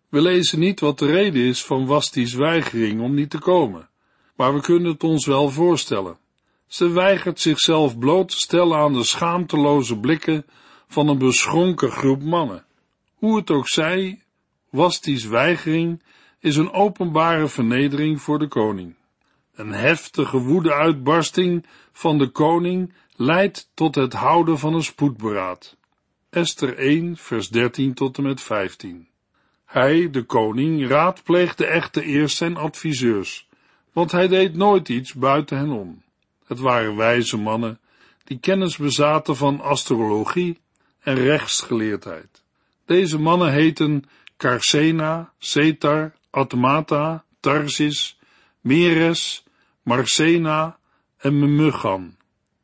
We 0.08 0.20
lezen 0.20 0.58
niet 0.58 0.80
wat 0.80 0.98
de 0.98 1.06
reden 1.06 1.42
is 1.42 1.64
van 1.64 1.86
Wasti's 1.86 2.34
weigering 2.34 3.00
om 3.00 3.14
niet 3.14 3.30
te 3.30 3.38
komen, 3.38 3.88
maar 4.36 4.54
we 4.54 4.60
kunnen 4.60 4.92
het 4.92 5.04
ons 5.04 5.26
wel 5.26 5.48
voorstellen. 5.50 6.18
Ze 6.66 6.88
weigert 6.88 7.40
zichzelf 7.40 7.98
bloot 7.98 8.28
te 8.28 8.36
stellen 8.36 8.78
aan 8.78 8.92
de 8.92 9.04
schaamteloze 9.04 9.98
blikken 9.98 10.44
van 10.88 11.08
een 11.08 11.18
beschonken 11.18 11.90
groep 11.90 12.22
mannen. 12.22 12.64
Hoe 13.14 13.36
het 13.36 13.50
ook 13.50 13.68
zij, 13.68 14.22
Wasti's 14.76 15.24
weigering 15.24 16.02
is 16.38 16.56
een 16.56 16.72
openbare 16.72 17.48
vernedering 17.48 18.22
voor 18.22 18.38
de 18.38 18.48
koning. 18.48 18.94
Een 19.54 19.72
heftige 19.72 20.38
woede-uitbarsting 20.38 21.66
van 21.92 22.18
de 22.18 22.28
koning 22.28 22.92
leidt 23.14 23.70
tot 23.74 23.94
het 23.94 24.12
houden 24.12 24.58
van 24.58 24.74
een 24.74 24.82
spoedberaad. 24.82 25.76
Esther 26.30 26.78
1, 26.78 27.16
vers 27.16 27.48
13 27.48 27.94
tot 27.94 28.16
en 28.16 28.22
met 28.22 28.40
15. 28.40 29.08
Hij, 29.64 30.10
de 30.10 30.22
koning, 30.22 30.88
raadpleegde 30.88 31.66
echter 31.66 32.02
eerst 32.02 32.36
zijn 32.36 32.56
adviseurs, 32.56 33.48
want 33.92 34.12
hij 34.12 34.28
deed 34.28 34.54
nooit 34.54 34.88
iets 34.88 35.14
buiten 35.14 35.58
hen 35.58 35.70
om. 35.70 36.02
Het 36.46 36.58
waren 36.58 36.96
wijze 36.96 37.36
mannen 37.36 37.80
die 38.24 38.38
kennis 38.38 38.76
bezaten 38.76 39.36
van 39.36 39.60
astrologie 39.60 40.58
en 41.00 41.14
rechtsgeleerdheid. 41.14 42.42
Deze 42.84 43.18
mannen 43.18 43.52
heten 43.52 44.04
Carcena, 44.36 45.32
Cetar, 45.38 46.12
Atmata, 46.30 47.24
Tarsis, 47.40 48.18
Meres, 48.60 49.44
Marcena 49.82 50.78
en 51.18 51.38
Memugan. 51.38 52.16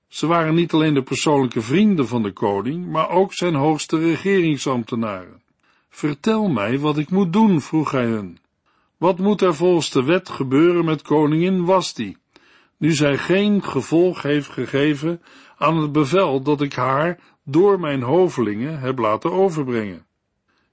Ze 0.09 0.27
waren 0.27 0.55
niet 0.55 0.73
alleen 0.73 0.95
de 0.95 1.03
persoonlijke 1.03 1.61
vrienden 1.61 2.09
van 2.09 2.23
de 2.23 2.33
koning, 2.33 2.87
maar 2.87 3.11
ook 3.11 3.33
zijn 3.33 3.55
hoogste 3.55 3.99
regeringsambtenaren. 3.99 5.43
Vertel 5.89 6.49
mij 6.49 6.79
wat 6.79 6.99
ik 6.99 7.11
moet 7.11 7.33
doen, 7.33 7.61
vroeg 7.61 7.91
hij 7.91 8.07
hen. 8.07 8.39
Wat 8.97 9.19
moet 9.19 9.41
er 9.41 9.55
volgens 9.55 9.91
de 9.91 10.03
wet 10.03 10.29
gebeuren 10.29 10.85
met 10.85 11.03
koningin 11.03 11.65
Wasti, 11.65 12.17
nu 12.77 12.93
zij 12.93 13.19
geen 13.19 13.63
gevolg 13.63 14.23
heeft 14.23 14.49
gegeven 14.49 15.23
aan 15.59 15.77
het 15.77 15.93
bevel 15.93 16.43
dat 16.43 16.61
ik 16.61 16.73
haar 16.73 17.21
door 17.45 17.81
mijn 17.81 18.03
hovelingen 18.03 18.81
heb 18.81 18.99
laten 18.99 19.33
overbrengen? 19.33 20.07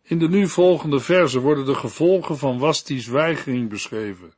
In 0.09 0.19
de 0.19 0.29
nu 0.29 0.47
volgende 0.47 0.99
verzen 0.99 1.41
worden 1.41 1.65
de 1.65 1.75
gevolgen 1.75 2.37
van 2.37 2.59
Wasti's 2.59 3.07
weigering 3.07 3.69
beschreven. 3.69 4.33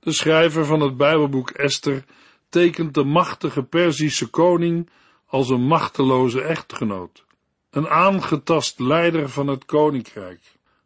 De 0.00 0.12
schrijver 0.12 0.64
van 0.64 0.80
het 0.80 0.96
Bijbelboek 0.96 1.50
Esther 1.50 2.04
tekent 2.48 2.94
de 2.94 3.04
machtige 3.04 3.62
Perzische 3.62 4.26
koning 4.26 4.90
als 5.26 5.48
een 5.48 5.62
machteloze 5.66 6.42
echtgenoot, 6.42 7.24
een 7.70 7.88
aangetast 7.88 8.78
leider 8.78 9.28
van 9.28 9.46
het 9.46 9.64
koninkrijk. 9.64 10.40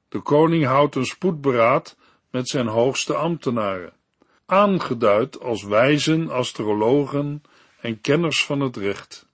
De 0.09 0.21
koning 0.21 0.65
houdt 0.65 0.95
een 0.95 1.07
spoedberaad 1.07 1.97
met 2.31 2.49
zijn 2.49 2.67
hoogste 2.67 3.15
ambtenaren, 3.15 3.93
aangeduid 4.47 5.41
als 5.41 5.65
wijzen, 5.65 6.31
astrologen 6.31 7.43
en 7.81 8.01
kenners 8.01 8.45
van 8.45 8.61
het 8.61 8.77
recht. 8.77 9.27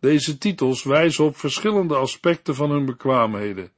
Deze 0.00 0.38
titels 0.38 0.82
wijzen 0.82 1.24
op 1.24 1.36
verschillende 1.36 1.94
aspecten 1.96 2.54
van 2.54 2.70
hun 2.70 2.84
bekwaamheden, 2.84 3.72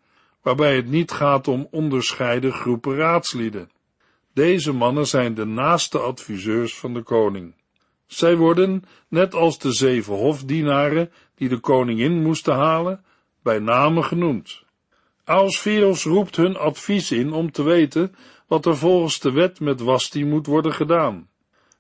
waarbij 0.46 0.76
het 0.76 0.88
niet 0.88 1.10
gaat 1.10 1.48
om 1.48 1.68
onderscheiden 1.70 2.52
groepen 2.52 2.96
raadslieden. 2.96 3.70
Deze 4.34 4.72
mannen 4.72 5.06
zijn 5.06 5.34
de 5.34 5.44
naaste 5.44 5.98
adviseurs 5.98 6.78
van 6.78 6.94
de 6.94 7.02
koning. 7.02 7.54
Zij 8.06 8.36
worden, 8.36 8.84
net 9.08 9.34
als 9.34 9.58
de 9.58 9.72
zeven 9.72 10.14
hofdienaren 10.14 11.12
die 11.34 11.48
de 11.48 11.58
koningin 11.58 12.22
moesten 12.22 12.54
halen, 12.54 13.04
bij 13.42 13.58
name 13.58 14.02
genoemd. 14.02 14.62
Aosferos 15.24 16.04
roept 16.04 16.36
hun 16.36 16.56
advies 16.56 17.10
in 17.10 17.32
om 17.32 17.52
te 17.52 17.62
weten 17.62 18.14
wat 18.46 18.66
er 18.66 18.76
volgens 18.76 19.18
de 19.18 19.32
wet 19.32 19.60
met 19.60 19.80
Wasti 19.80 20.24
moet 20.24 20.46
worden 20.46 20.72
gedaan. 20.74 21.28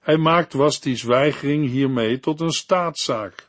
Hij 0.00 0.16
maakt 0.16 0.52
Wasti's 0.52 1.02
weigering 1.02 1.68
hiermee 1.68 2.20
tot 2.20 2.40
een 2.40 2.50
staatszaak. 2.50 3.48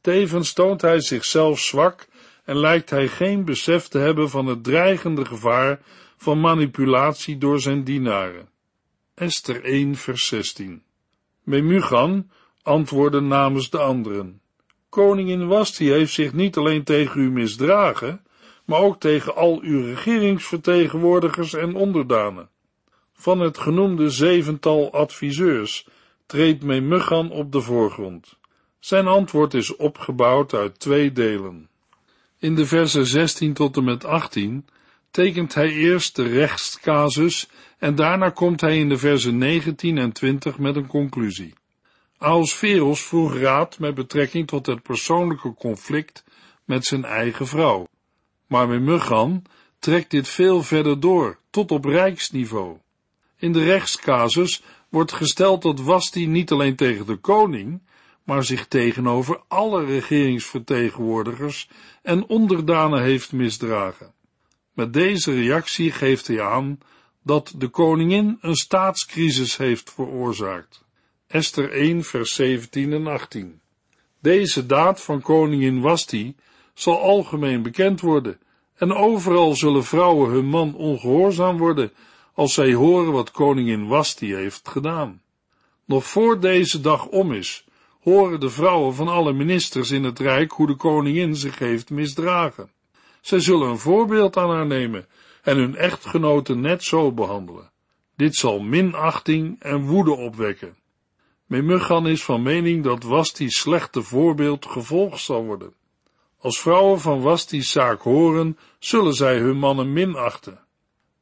Tevens 0.00 0.52
toont 0.52 0.80
hij 0.80 1.00
zichzelf 1.00 1.58
zwak 1.58 2.08
en 2.48 2.56
lijkt 2.56 2.90
hij 2.90 3.08
geen 3.08 3.44
besef 3.44 3.88
te 3.88 3.98
hebben 3.98 4.30
van 4.30 4.46
het 4.46 4.64
dreigende 4.64 5.24
gevaar 5.24 5.80
van 6.16 6.40
manipulatie 6.40 7.38
door 7.38 7.60
zijn 7.60 7.84
dienaren. 7.84 8.48
Esther 9.14 9.64
1 9.64 9.94
vers 9.94 10.26
16 10.26 10.82
Memugan 11.42 12.30
antwoordde 12.62 13.20
namens 13.20 13.70
de 13.70 13.78
anderen. 13.78 14.40
Koningin 14.88 15.46
Wasti 15.46 15.90
heeft 15.90 16.12
zich 16.12 16.32
niet 16.32 16.56
alleen 16.56 16.84
tegen 16.84 17.20
u 17.20 17.30
misdragen, 17.30 18.22
maar 18.64 18.80
ook 18.80 19.00
tegen 19.00 19.34
al 19.34 19.60
uw 19.62 19.82
regeringsvertegenwoordigers 19.82 21.54
en 21.54 21.74
onderdanen. 21.74 22.48
Van 23.12 23.40
het 23.40 23.58
genoemde 23.58 24.10
zevental 24.10 24.92
adviseurs 24.92 25.88
treedt 26.26 26.62
Memugan 26.62 27.30
op 27.30 27.52
de 27.52 27.60
voorgrond. 27.60 28.38
Zijn 28.78 29.06
antwoord 29.06 29.54
is 29.54 29.76
opgebouwd 29.76 30.54
uit 30.54 30.80
twee 30.80 31.12
delen. 31.12 31.68
In 32.40 32.54
de 32.54 32.66
versen 32.66 33.06
16 33.06 33.52
tot 33.52 33.76
en 33.76 33.84
met 33.84 34.04
18 34.04 34.66
tekent 35.10 35.54
hij 35.54 35.68
eerst 35.68 36.16
de 36.16 36.22
rechtscasus 36.22 37.48
en 37.78 37.94
daarna 37.94 38.30
komt 38.30 38.60
hij 38.60 38.78
in 38.78 38.88
de 38.88 38.98
versen 38.98 39.38
19 39.38 39.98
en 39.98 40.12
20 40.12 40.58
met 40.58 40.76
een 40.76 40.86
conclusie. 40.86 41.54
Aosferos 42.18 43.02
vroeg 43.02 43.34
raad 43.34 43.78
met 43.78 43.94
betrekking 43.94 44.46
tot 44.46 44.66
het 44.66 44.82
persoonlijke 44.82 45.54
conflict 45.54 46.24
met 46.64 46.84
zijn 46.84 47.04
eigen 47.04 47.46
vrouw. 47.46 47.88
Maar 48.46 48.68
Memugan 48.68 49.44
trekt 49.78 50.10
dit 50.10 50.28
veel 50.28 50.62
verder 50.62 51.00
door, 51.00 51.38
tot 51.50 51.70
op 51.70 51.84
rijksniveau. 51.84 52.76
In 53.36 53.52
de 53.52 53.64
rechtscasus 53.64 54.62
wordt 54.88 55.12
gesteld 55.12 55.62
dat 55.62 55.80
Wasti 55.80 56.26
niet 56.26 56.50
alleen 56.50 56.76
tegen 56.76 57.06
de 57.06 57.16
koning, 57.16 57.80
maar 58.28 58.44
zich 58.44 58.66
tegenover 58.66 59.40
alle 59.46 59.84
regeringsvertegenwoordigers 59.84 61.68
en 62.02 62.26
onderdanen 62.26 63.02
heeft 63.02 63.32
misdragen. 63.32 64.12
Met 64.72 64.92
deze 64.92 65.34
reactie 65.34 65.92
geeft 65.92 66.26
hij 66.26 66.42
aan 66.42 66.78
dat 67.22 67.54
de 67.56 67.68
koningin 67.68 68.38
een 68.40 68.54
staatscrisis 68.54 69.56
heeft 69.56 69.92
veroorzaakt. 69.92 70.84
Esther 71.26 71.72
1 71.72 72.04
vers 72.04 72.34
17 72.34 72.92
en 72.92 73.06
18. 73.06 73.60
Deze 74.20 74.66
daad 74.66 75.02
van 75.02 75.20
koningin 75.20 75.80
Wasti 75.80 76.36
zal 76.74 77.00
algemeen 77.00 77.62
bekend 77.62 78.00
worden 78.00 78.40
en 78.74 78.92
overal 78.92 79.54
zullen 79.54 79.84
vrouwen 79.84 80.30
hun 80.30 80.46
man 80.46 80.74
ongehoorzaam 80.74 81.58
worden 81.58 81.92
als 82.34 82.54
zij 82.54 82.72
horen 82.72 83.12
wat 83.12 83.30
koningin 83.30 83.86
Wasti 83.86 84.34
heeft 84.34 84.68
gedaan. 84.68 85.22
Nog 85.84 86.04
voor 86.04 86.40
deze 86.40 86.80
dag 86.80 87.06
om 87.06 87.32
is, 87.32 87.66
horen 88.00 88.40
de 88.40 88.50
vrouwen 88.50 88.94
van 88.94 89.08
alle 89.08 89.32
ministers 89.32 89.90
in 89.90 90.04
het 90.04 90.18
Rijk 90.18 90.52
hoe 90.52 90.66
de 90.66 90.76
koningin 90.76 91.36
zich 91.36 91.58
heeft 91.58 91.90
misdragen. 91.90 92.70
Zij 93.20 93.40
zullen 93.40 93.68
een 93.68 93.78
voorbeeld 93.78 94.36
aan 94.36 94.50
haar 94.50 94.66
nemen 94.66 95.06
en 95.42 95.56
hun 95.56 95.76
echtgenoten 95.76 96.60
net 96.60 96.82
zo 96.82 97.12
behandelen. 97.12 97.70
Dit 98.16 98.34
zal 98.34 98.60
minachting 98.60 99.56
en 99.60 99.86
woede 99.86 100.10
opwekken. 100.10 100.76
Memugan 101.46 102.06
is 102.08 102.24
van 102.24 102.42
mening 102.42 102.84
dat 102.84 103.02
Wasti's 103.02 103.58
slechte 103.58 104.02
voorbeeld 104.02 104.66
gevolgd 104.66 105.20
zal 105.20 105.44
worden. 105.44 105.74
Als 106.38 106.60
vrouwen 106.60 107.00
van 107.00 107.20
Wasti's 107.20 107.70
zaak 107.70 108.00
horen, 108.00 108.58
zullen 108.78 109.14
zij 109.14 109.38
hun 109.38 109.56
mannen 109.56 109.92
minachten. 109.92 110.60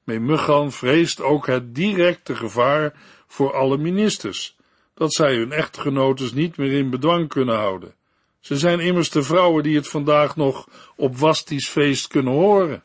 Memugan 0.05 0.73
vreest 0.73 1.21
ook 1.21 1.47
het 1.47 1.75
directe 1.75 2.35
gevaar 2.35 2.95
voor 3.27 3.53
alle 3.53 3.77
ministers, 3.77 4.57
dat 4.97 5.15
zij 5.15 5.37
hun 5.37 5.53
echtgenotes 5.53 6.33
niet 6.33 6.57
meer 6.57 6.73
in 6.73 6.91
bedwang 6.91 7.29
kunnen 7.29 7.57
houden. 7.57 7.95
Ze 8.41 8.57
zijn 8.57 8.81
immers 8.81 9.11
de 9.11 9.23
vrouwen 9.23 9.63
die 9.63 9.77
het 9.77 9.89
vandaag 9.89 10.37
nog 10.37 10.69
op 10.97 11.17
Wasti's 11.17 11.69
feest 11.69 12.07
kunnen 12.07 12.33
horen. 12.33 12.85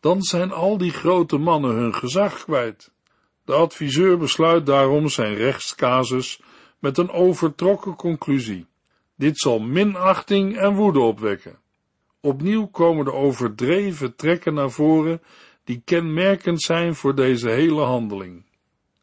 Dan 0.00 0.22
zijn 0.22 0.52
al 0.52 0.78
die 0.78 0.90
grote 0.90 1.38
mannen 1.38 1.74
hun 1.74 1.94
gezag 1.94 2.44
kwijt. 2.44 2.92
De 3.44 3.52
adviseur 3.52 4.18
besluit 4.18 4.66
daarom 4.66 5.08
zijn 5.08 5.34
rechtscasus 5.34 6.40
met 6.78 6.98
een 6.98 7.10
overtrokken 7.10 7.96
conclusie. 7.96 8.66
Dit 9.16 9.38
zal 9.38 9.58
minachting 9.58 10.56
en 10.56 10.74
woede 10.74 11.00
opwekken. 11.00 11.58
Opnieuw 12.20 12.66
komen 12.66 13.04
de 13.04 13.12
overdreven 13.12 14.16
trekken 14.16 14.54
naar 14.54 14.70
voren 14.70 15.22
die 15.64 15.82
kenmerkend 15.84 16.62
zijn 16.62 16.94
voor 16.94 17.14
deze 17.14 17.50
hele 17.50 17.82
handeling. 17.82 18.44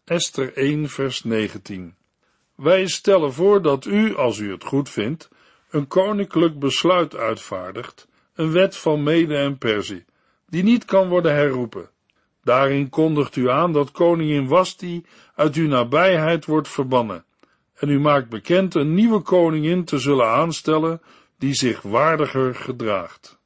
Esther 0.04 0.54
1 0.54 0.90
vers 0.90 1.24
19 1.24 1.98
Wij 2.60 2.88
stellen 2.88 3.34
voor 3.34 3.62
dat 3.62 3.86
u, 3.86 4.15
als 4.15 4.38
u 4.38 4.52
het 4.52 4.63
goed 4.63 4.89
vindt, 4.89 5.30
een 5.69 5.88
koninklijk 5.88 6.60
besluit 6.60 7.15
uitvaardigt, 7.15 8.08
een 8.36 8.52
wet 8.52 8.78
van 8.78 9.04
Mede 9.04 9.36
en 9.36 9.58
Persie, 9.58 10.06
die 10.48 10.63
niet 10.63 10.86
kan 10.86 11.08
worden 11.08 11.34
herroepen. 11.34 11.89
Daarin 12.43 12.89
kondigt 12.89 13.36
u 13.36 13.50
aan 13.50 13.74
dat 13.74 13.91
koningin 13.91 14.48
Wasti 14.48 15.06
uit 15.36 15.56
uw 15.56 15.67
nabijheid 15.67 16.45
wordt 16.45 16.67
verbannen, 16.67 17.26
en 17.76 17.89
u 17.89 18.00
maakt 18.00 18.30
bekend 18.30 18.76
een 18.76 18.93
nieuwe 18.93 19.22
koningin 19.22 19.86
te 19.86 19.98
zullen 19.98 20.28
aanstellen 20.28 21.02
die 21.38 21.54
zich 21.54 21.82
waardiger 21.82 22.56
gedraagt. 22.56 23.39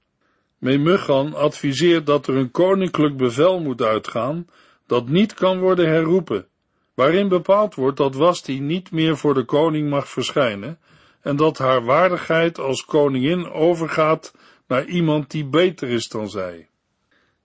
Memugan 0.58 1.34
adviseert 1.34 2.06
dat 2.06 2.28
er 2.28 2.36
een 2.36 2.52
koninklijk 2.52 3.18
bevel 3.18 3.60
moet 3.60 3.82
uitgaan 3.82 4.48
dat 4.88 5.08
niet 5.08 5.34
kan 5.34 5.60
worden 5.60 5.88
herroepen, 5.90 6.48
waarin 6.94 7.28
bepaald 7.28 7.76
wordt 7.76 7.98
dat 7.98 8.16
Wasti 8.16 8.60
niet 8.60 8.92
meer 8.92 9.18
voor 9.18 9.34
de 9.34 9.44
koning 9.44 9.90
mag 9.90 10.10
verschijnen 10.10 10.80
en 11.22 11.36
dat 11.36 11.58
haar 11.58 11.84
waardigheid 11.84 12.60
als 12.60 12.86
koningin 12.86 13.52
overgaat 13.52 14.34
naar 14.68 14.86
iemand 14.86 15.32
die 15.32 15.46
beter 15.46 15.90
is 15.90 16.08
dan 16.08 16.30
zij. 16.30 16.68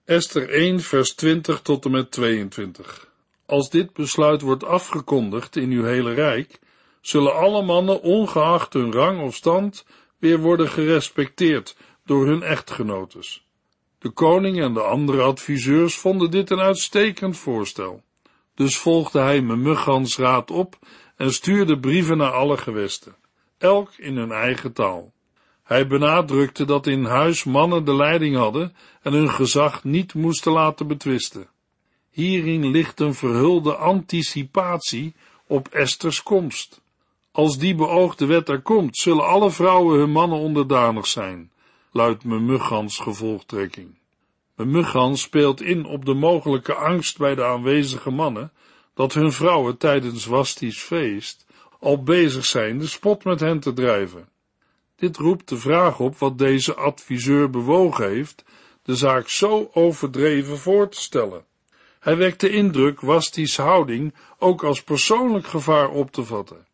Esther 0.05 0.49
1 0.49 0.79
vers 0.79 1.15
20 1.15 1.61
tot 1.61 1.85
en 1.85 1.91
met 1.91 2.11
22 2.11 3.11
Als 3.45 3.69
dit 3.69 3.93
besluit 3.93 4.41
wordt 4.41 4.63
afgekondigd 4.63 5.55
in 5.55 5.71
uw 5.71 5.83
hele 5.83 6.13
rijk, 6.13 6.59
zullen 7.01 7.35
alle 7.35 7.63
mannen, 7.63 8.01
ongeacht 8.01 8.73
hun 8.73 8.91
rang 8.91 9.21
of 9.21 9.35
stand, 9.35 9.85
weer 10.17 10.39
worden 10.39 10.67
gerespecteerd 10.67 11.77
door 12.05 12.25
hun 12.25 12.43
echtgenotes. 12.43 13.47
De 13.99 14.09
koning 14.09 14.61
en 14.61 14.73
de 14.73 14.81
andere 14.81 15.21
adviseurs 15.21 15.95
vonden 15.95 16.31
dit 16.31 16.49
een 16.49 16.59
uitstekend 16.59 17.37
voorstel. 17.37 18.03
Dus 18.59 18.77
volgde 18.77 19.19
hij 19.19 19.41
Memuggans 19.41 20.17
raad 20.17 20.51
op 20.51 20.77
en 21.15 21.33
stuurde 21.33 21.79
brieven 21.79 22.17
naar 22.17 22.31
alle 22.31 22.57
gewesten, 22.57 23.15
elk 23.57 23.91
in 23.97 24.17
hun 24.17 24.31
eigen 24.31 24.73
taal. 24.73 25.13
Hij 25.63 25.87
benadrukte 25.87 26.65
dat 26.65 26.87
in 26.87 27.05
huis 27.05 27.43
mannen 27.43 27.85
de 27.85 27.95
leiding 27.95 28.35
hadden 28.35 28.75
en 29.01 29.13
hun 29.13 29.29
gezag 29.29 29.83
niet 29.83 30.13
moesten 30.13 30.51
laten 30.51 30.87
betwisten. 30.87 31.49
Hierin 32.09 32.67
ligt 32.67 32.99
een 32.99 33.13
verhulde 33.13 33.75
anticipatie 33.75 35.15
op 35.47 35.67
Esters 35.67 36.23
komst. 36.23 36.81
Als 37.31 37.57
die 37.57 37.75
beoogde 37.75 38.25
wet 38.25 38.49
er 38.49 38.61
komt, 38.61 38.97
zullen 38.97 39.25
alle 39.25 39.51
vrouwen 39.51 39.99
hun 39.99 40.11
mannen 40.11 40.39
onderdanig 40.39 41.07
zijn, 41.07 41.51
luidt 41.91 42.23
Memuggans 42.23 42.97
gevolgtrekking. 42.97 43.98
Memuggans 44.59 45.21
speelt 45.21 45.61
in 45.61 45.85
op 45.85 46.05
de 46.05 46.13
mogelijke 46.13 46.73
angst 46.73 47.17
bij 47.17 47.35
de 47.35 47.43
aanwezige 47.43 48.09
mannen, 48.09 48.51
dat 48.93 49.13
hun 49.13 49.31
vrouwen 49.31 49.77
tijdens 49.77 50.25
Wasti's 50.25 50.81
feest 50.81 51.45
al 51.79 52.03
bezig 52.03 52.45
zijn 52.45 52.77
de 52.77 52.87
spot 52.87 53.23
met 53.23 53.39
hen 53.39 53.59
te 53.59 53.73
drijven. 53.73 54.29
Dit 54.95 55.17
roept 55.17 55.49
de 55.49 55.57
vraag 55.57 55.99
op 55.99 56.17
wat 56.17 56.37
deze 56.37 56.75
adviseur 56.75 57.49
bewogen 57.49 58.09
heeft 58.09 58.43
de 58.83 58.95
zaak 58.95 59.29
zo 59.29 59.69
overdreven 59.73 60.57
voor 60.57 60.89
te 60.89 61.01
stellen. 61.01 61.45
Hij 61.99 62.17
wekt 62.17 62.39
de 62.39 62.49
indruk 62.49 63.01
Wasti's 63.01 63.57
houding 63.57 64.13
ook 64.37 64.63
als 64.63 64.83
persoonlijk 64.83 65.47
gevaar 65.47 65.89
op 65.89 66.11
te 66.11 66.23
vatten. 66.23 66.67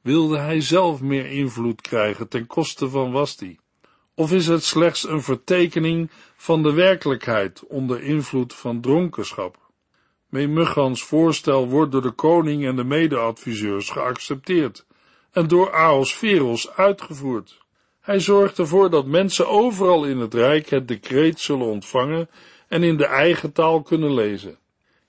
Wilde 0.00 0.38
hij 0.38 0.60
zelf 0.60 1.00
meer 1.00 1.26
invloed 1.26 1.80
krijgen 1.80 2.28
ten 2.28 2.46
koste 2.46 2.90
van 2.90 3.12
Wasti? 3.12 3.58
Of 4.18 4.32
is 4.32 4.46
het 4.46 4.64
slechts 4.64 5.08
een 5.08 5.22
vertekening 5.22 6.10
van 6.36 6.62
de 6.62 6.72
werkelijkheid 6.72 7.66
onder 7.66 8.02
invloed 8.02 8.54
van 8.54 8.80
dronkenschap? 8.80 9.56
Memuggans 10.28 11.02
voorstel 11.02 11.68
wordt 11.68 11.92
door 11.92 12.02
de 12.02 12.10
koning 12.10 12.66
en 12.66 12.76
de 12.76 12.84
medeadviseurs 12.84 13.90
geaccepteerd 13.90 14.86
en 15.32 15.48
door 15.48 15.72
Aosferos 15.72 16.70
uitgevoerd. 16.70 17.58
Hij 18.00 18.20
zorgt 18.20 18.58
ervoor 18.58 18.90
dat 18.90 19.06
mensen 19.06 19.48
overal 19.48 20.04
in 20.04 20.18
het 20.18 20.34
Rijk 20.34 20.68
het 20.68 20.88
decreet 20.88 21.40
zullen 21.40 21.66
ontvangen 21.66 22.28
en 22.68 22.82
in 22.82 22.96
de 22.96 23.06
eigen 23.06 23.52
taal 23.52 23.82
kunnen 23.82 24.14
lezen. 24.14 24.58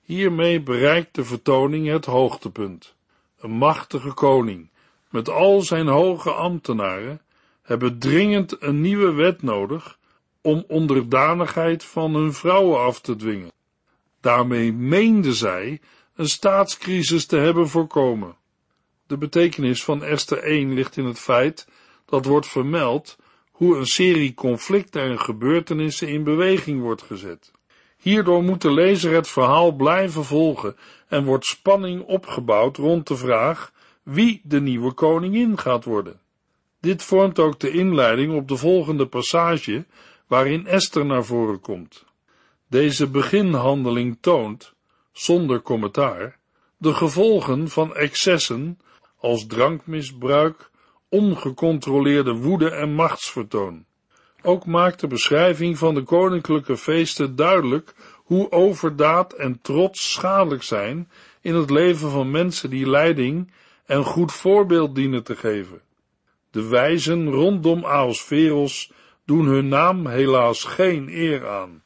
Hiermee 0.02 0.62
bereikt 0.62 1.14
de 1.14 1.24
vertoning 1.24 1.88
het 1.88 2.04
hoogtepunt. 2.04 2.94
Een 3.40 3.50
machtige 3.50 4.12
koning, 4.12 4.70
met 5.08 5.28
al 5.28 5.60
zijn 5.60 5.86
hoge 5.86 6.30
ambtenaren, 6.30 7.20
hebben 7.70 7.98
dringend 7.98 8.62
een 8.62 8.80
nieuwe 8.80 9.12
wet 9.12 9.42
nodig 9.42 9.98
om 10.40 10.64
onderdanigheid 10.68 11.84
van 11.84 12.14
hun 12.14 12.32
vrouwen 12.32 12.80
af 12.80 13.00
te 13.00 13.16
dwingen. 13.16 13.52
Daarmee 14.20 14.72
meenden 14.72 15.34
zij 15.34 15.80
een 16.14 16.28
staatscrisis 16.28 17.26
te 17.26 17.36
hebben 17.36 17.68
voorkomen. 17.68 18.36
De 19.06 19.16
betekenis 19.16 19.84
van 19.84 20.04
Esther 20.04 20.42
1 20.42 20.74
ligt 20.74 20.96
in 20.96 21.04
het 21.04 21.18
feit 21.18 21.66
dat 22.06 22.24
wordt 22.24 22.46
vermeld 22.46 23.16
hoe 23.50 23.76
een 23.76 23.86
serie 23.86 24.34
conflicten 24.34 25.02
en 25.02 25.20
gebeurtenissen 25.20 26.08
in 26.08 26.24
beweging 26.24 26.80
wordt 26.80 27.02
gezet. 27.02 27.52
Hierdoor 27.96 28.42
moet 28.42 28.62
de 28.62 28.72
lezer 28.72 29.14
het 29.14 29.28
verhaal 29.28 29.72
blijven 29.72 30.24
volgen 30.24 30.76
en 31.08 31.24
wordt 31.24 31.46
spanning 31.46 32.02
opgebouwd 32.02 32.76
rond 32.76 33.06
de 33.06 33.16
vraag 33.16 33.72
wie 34.02 34.40
de 34.44 34.60
nieuwe 34.60 34.92
koningin 34.92 35.58
gaat 35.58 35.84
worden. 35.84 36.20
Dit 36.80 37.02
vormt 37.02 37.38
ook 37.38 37.60
de 37.60 37.70
inleiding 37.70 38.34
op 38.34 38.48
de 38.48 38.56
volgende 38.56 39.06
passage 39.06 39.86
waarin 40.26 40.66
Esther 40.66 41.06
naar 41.06 41.24
voren 41.24 41.60
komt. 41.60 42.04
Deze 42.68 43.10
beginhandeling 43.10 44.18
toont, 44.20 44.74
zonder 45.12 45.62
commentaar, 45.62 46.38
de 46.76 46.94
gevolgen 46.94 47.68
van 47.68 47.94
excessen 47.94 48.78
als 49.16 49.46
drankmisbruik, 49.46 50.70
ongecontroleerde 51.08 52.34
woede 52.34 52.70
en 52.70 52.94
machtsvertoon. 52.94 53.84
Ook 54.42 54.66
maakt 54.66 55.00
de 55.00 55.06
beschrijving 55.06 55.78
van 55.78 55.94
de 55.94 56.02
koninklijke 56.02 56.76
feesten 56.76 57.36
duidelijk 57.36 57.94
hoe 58.16 58.50
overdaad 58.50 59.32
en 59.32 59.60
trots 59.62 60.12
schadelijk 60.12 60.62
zijn 60.62 61.10
in 61.40 61.54
het 61.54 61.70
leven 61.70 62.10
van 62.10 62.30
mensen 62.30 62.70
die 62.70 62.88
leiding 62.88 63.52
en 63.86 64.04
goed 64.04 64.32
voorbeeld 64.32 64.94
dienen 64.94 65.22
te 65.22 65.36
geven. 65.36 65.80
De 66.50 66.68
wijzen 66.68 67.30
rondom 67.30 67.84
Aosferos 67.84 68.92
doen 69.24 69.46
hun 69.46 69.68
naam 69.68 70.06
helaas 70.06 70.64
geen 70.64 71.08
eer 71.08 71.48
aan. 71.48 71.82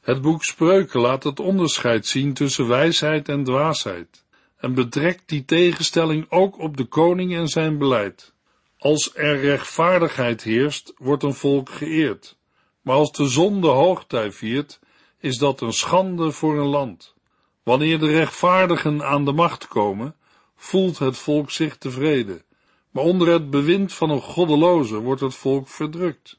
Het 0.00 0.20
boek 0.20 0.44
Spreuken 0.44 1.00
laat 1.00 1.24
het 1.24 1.40
onderscheid 1.40 2.06
zien 2.06 2.34
tussen 2.34 2.68
wijsheid 2.68 3.28
en 3.28 3.44
dwaasheid 3.44 4.24
en 4.60 4.74
betrekt 4.74 5.22
die 5.26 5.44
tegenstelling 5.44 6.26
ook 6.28 6.58
op 6.58 6.76
de 6.76 6.84
koning 6.84 7.34
en 7.34 7.48
zijn 7.48 7.78
beleid. 7.78 8.32
Als 8.78 9.10
er 9.14 9.40
rechtvaardigheid 9.40 10.42
heerst, 10.42 10.92
wordt 10.96 11.22
een 11.22 11.34
volk 11.34 11.68
geëerd, 11.70 12.36
maar 12.80 12.96
als 12.96 13.12
de 13.12 13.28
zonde 13.28 13.68
hoogtij 13.68 14.32
viert, 14.32 14.80
is 15.18 15.38
dat 15.38 15.60
een 15.60 15.72
schande 15.72 16.30
voor 16.30 16.58
een 16.58 16.66
land. 16.66 17.14
Wanneer 17.62 17.98
de 17.98 18.10
rechtvaardigen 18.10 19.04
aan 19.04 19.24
de 19.24 19.32
macht 19.32 19.68
komen, 19.68 20.14
voelt 20.56 20.98
het 20.98 21.18
volk 21.18 21.50
zich 21.50 21.76
tevreden, 21.76 22.42
maar 22.90 23.04
onder 23.04 23.28
het 23.28 23.50
bewind 23.50 23.92
van 23.92 24.10
een 24.10 24.20
goddeloze 24.20 24.98
wordt 24.98 25.20
het 25.20 25.34
volk 25.34 25.68
verdrukt. 25.68 26.38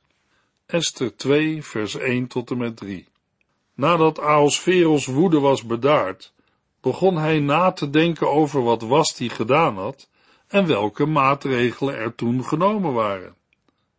Esther 0.65 1.15
2, 1.15 1.63
vers 1.63 1.95
1 1.95 2.27
tot 2.27 2.51
en 2.51 2.57
met 2.57 2.77
3. 2.77 3.07
Nadat 3.75 4.19
Aosferos 4.19 5.05
woede 5.05 5.39
was 5.39 5.65
bedaard, 5.65 6.33
begon 6.81 7.17
hij 7.17 7.39
na 7.39 7.71
te 7.71 7.89
denken 7.89 8.31
over 8.31 8.63
wat 8.63 8.81
Wasti 8.81 9.29
gedaan 9.29 9.75
had 9.75 10.09
en 10.47 10.67
welke 10.67 11.05
maatregelen 11.05 11.95
er 11.95 12.15
toen 12.15 12.43
genomen 12.45 12.93
waren. 12.93 13.35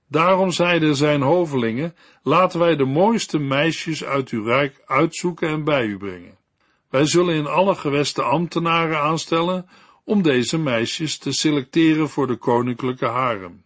Daarom 0.08 0.50
zeiden 0.50 0.96
zijn 0.96 1.22
hovelingen, 1.22 1.94
laten 2.22 2.58
wij 2.58 2.76
de 2.76 2.84
mooiste 2.84 3.38
meisjes 3.38 4.04
uit 4.04 4.28
uw 4.28 4.44
rijk 4.44 4.82
uitzoeken 4.86 5.48
en 5.48 5.64
bij 5.64 5.84
u 5.84 5.96
brengen. 5.96 6.38
Wij 6.90 7.06
zullen 7.06 7.34
in 7.34 7.46
alle 7.46 7.74
gewesten 7.74 8.24
ambtenaren 8.24 9.00
aanstellen 9.00 9.68
om 10.04 10.22
deze 10.22 10.58
meisjes 10.58 11.18
te 11.18 11.32
selecteren 11.32 12.08
voor 12.08 12.26
de 12.26 12.36
koninklijke 12.36 13.06
harem. 13.06 13.64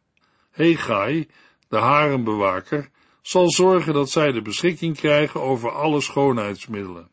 Hegai, 0.50 1.28
de 1.68 1.76
harembewaker, 1.76 2.90
zal 3.22 3.50
zorgen 3.50 3.94
dat 3.94 4.10
zij 4.10 4.32
de 4.32 4.42
beschikking 4.42 4.96
krijgen 4.96 5.42
over 5.42 5.70
alle 5.70 6.00
schoonheidsmiddelen. 6.00 7.10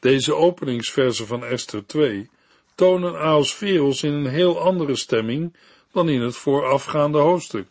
Deze 0.00 0.34
openingsversen 0.34 1.26
van 1.26 1.44
Esther 1.44 1.86
2 1.86 2.30
tonen 2.74 3.18
Aosferos 3.18 4.02
in 4.02 4.12
een 4.12 4.26
heel 4.26 4.60
andere 4.60 4.96
stemming 4.96 5.56
dan 5.92 6.08
in 6.08 6.20
het 6.20 6.36
voorafgaande 6.36 7.18
hoofdstuk. 7.18 7.68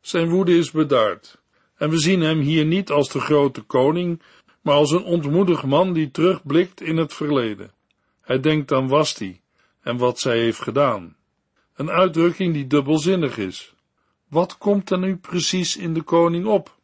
Zijn 0.00 0.28
woede 0.28 0.56
is 0.56 0.70
bedaard, 0.70 1.40
en 1.76 1.90
we 1.90 1.98
zien 1.98 2.20
hem 2.20 2.40
hier 2.40 2.64
niet 2.64 2.90
als 2.90 3.08
de 3.08 3.20
grote 3.20 3.62
koning, 3.62 4.22
maar 4.60 4.74
als 4.74 4.90
een 4.90 5.04
ontmoedig 5.04 5.64
man 5.64 5.92
die 5.92 6.10
terugblikt 6.10 6.80
in 6.80 6.96
het 6.96 7.14
verleden. 7.14 7.72
Hij 8.20 8.40
denkt 8.40 8.72
aan 8.72 8.88
Wasti 8.88 9.42
en 9.84 9.96
wat 9.96 10.18
zij 10.18 10.38
heeft 10.38 10.60
gedaan. 10.60 11.16
Een 11.74 11.90
uitdrukking 11.90 12.52
die 12.52 12.66
dubbelzinnig 12.66 13.38
is. 13.38 13.74
Wat 14.28 14.58
komt 14.58 14.90
er 14.90 14.98
nu 14.98 15.16
precies 15.16 15.76
in 15.76 15.94
de 15.94 16.02
koning 16.02 16.46
op? 16.46 16.76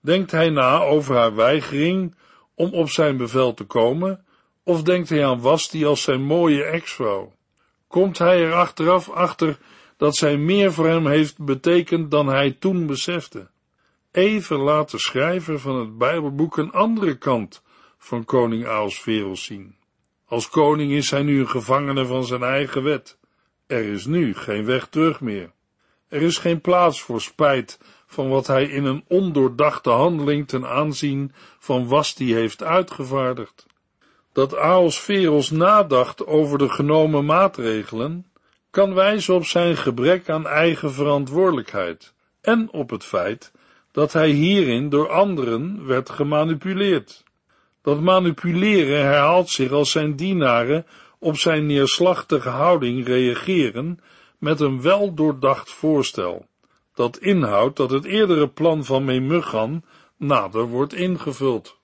Denkt 0.00 0.30
hij 0.30 0.50
na 0.50 0.78
over 0.78 1.16
haar 1.16 1.34
weigering 1.34 2.14
om 2.54 2.72
op 2.72 2.90
zijn 2.90 3.16
bevel 3.16 3.54
te 3.54 3.64
komen, 3.64 4.24
of 4.62 4.82
denkt 4.82 5.08
hij 5.08 5.26
aan 5.26 5.40
Wasti 5.40 5.86
als 5.86 6.02
zijn 6.02 6.22
mooie 6.22 6.64
ex-vrouw? 6.64 7.32
komt 7.90 8.18
hij 8.18 8.44
er 8.44 8.52
achteraf 8.52 9.08
achter 9.08 9.58
dat 9.96 10.16
zij 10.16 10.36
meer 10.36 10.72
voor 10.72 10.86
hem 10.86 11.06
heeft 11.06 11.44
betekend 11.44 12.10
dan 12.10 12.26
hij 12.26 12.50
toen 12.50 12.86
besefte. 12.86 13.50
Even 14.10 14.58
laat 14.58 14.90
de 14.90 14.98
schrijver 14.98 15.58
van 15.58 15.76
het 15.76 15.98
Bijbelboek 15.98 16.56
een 16.56 16.72
andere 16.72 17.18
kant 17.18 17.62
van 17.98 18.24
koning 18.24 18.66
Ahasveros 18.66 19.44
zien. 19.44 19.76
Als 20.30 20.48
koning 20.48 20.92
is 20.92 21.10
hij 21.10 21.22
nu 21.22 21.40
een 21.40 21.48
gevangene 21.48 22.06
van 22.06 22.24
zijn 22.24 22.42
eigen 22.42 22.82
wet. 22.82 23.18
Er 23.66 23.84
is 23.84 24.06
nu 24.06 24.34
geen 24.34 24.64
weg 24.64 24.86
terug 24.86 25.20
meer. 25.20 25.50
Er 26.08 26.22
is 26.22 26.38
geen 26.38 26.60
plaats 26.60 27.02
voor 27.02 27.20
spijt 27.20 27.78
van 28.06 28.28
wat 28.28 28.46
hij 28.46 28.64
in 28.64 28.84
een 28.84 29.04
ondoordachte 29.08 29.90
handeling 29.90 30.48
ten 30.48 30.66
aanzien 30.66 31.32
van 31.58 31.88
Wasti 31.88 32.34
heeft 32.34 32.62
uitgevaardigd. 32.62 33.66
Dat 34.32 34.56
Ahasveros 34.56 35.50
nadacht 35.50 36.26
over 36.26 36.58
de 36.58 36.68
genomen 36.68 37.24
maatregelen, 37.24 38.26
kan 38.70 38.94
wijzen 38.94 39.34
op 39.34 39.44
zijn 39.44 39.76
gebrek 39.76 40.28
aan 40.28 40.46
eigen 40.46 40.92
verantwoordelijkheid 40.92 42.14
en 42.40 42.72
op 42.72 42.90
het 42.90 43.04
feit 43.04 43.52
dat 43.92 44.12
hij 44.12 44.28
hierin 44.28 44.88
door 44.88 45.08
anderen 45.08 45.86
werd 45.86 46.10
gemanipuleerd. 46.10 47.24
Dat 47.82 48.00
manipuleren 48.00 49.02
herhaalt 49.02 49.48
zich 49.48 49.70
als 49.70 49.90
zijn 49.90 50.16
dienaren 50.16 50.86
op 51.18 51.36
zijn 51.36 51.66
neerslachtige 51.66 52.48
houding 52.48 53.06
reageren 53.06 54.00
met 54.38 54.60
een 54.60 54.82
wel 54.82 55.14
doordacht 55.14 55.70
voorstel, 55.70 56.46
dat 56.94 57.18
inhoudt 57.18 57.76
dat 57.76 57.90
het 57.90 58.04
eerdere 58.04 58.48
plan 58.48 58.84
van 58.84 59.04
Memugan 59.04 59.84
nader 60.16 60.66
wordt 60.68 60.94
ingevuld. 60.94 61.78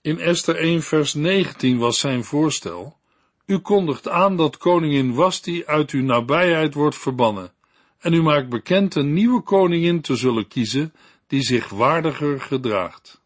In 0.00 0.18
Esther 0.18 0.56
1 0.56 0.82
vers 0.82 1.14
19 1.14 1.78
was 1.78 1.98
zijn 1.98 2.24
voorstel, 2.24 2.96
u 3.46 3.58
kondigt 3.58 4.08
aan 4.08 4.36
dat 4.36 4.56
koningin 4.56 5.14
Wasti 5.14 5.64
uit 5.66 5.90
uw 5.90 6.02
nabijheid 6.02 6.74
wordt 6.74 6.96
verbannen, 6.96 7.52
en 7.98 8.12
u 8.12 8.22
maakt 8.22 8.48
bekend 8.48 8.94
een 8.94 9.12
nieuwe 9.12 9.42
koningin 9.42 10.00
te 10.00 10.16
zullen 10.16 10.48
kiezen, 10.48 10.92
die 11.26 11.42
zich 11.42 11.68
waardiger 11.68 12.40
gedraagt. 12.40 13.19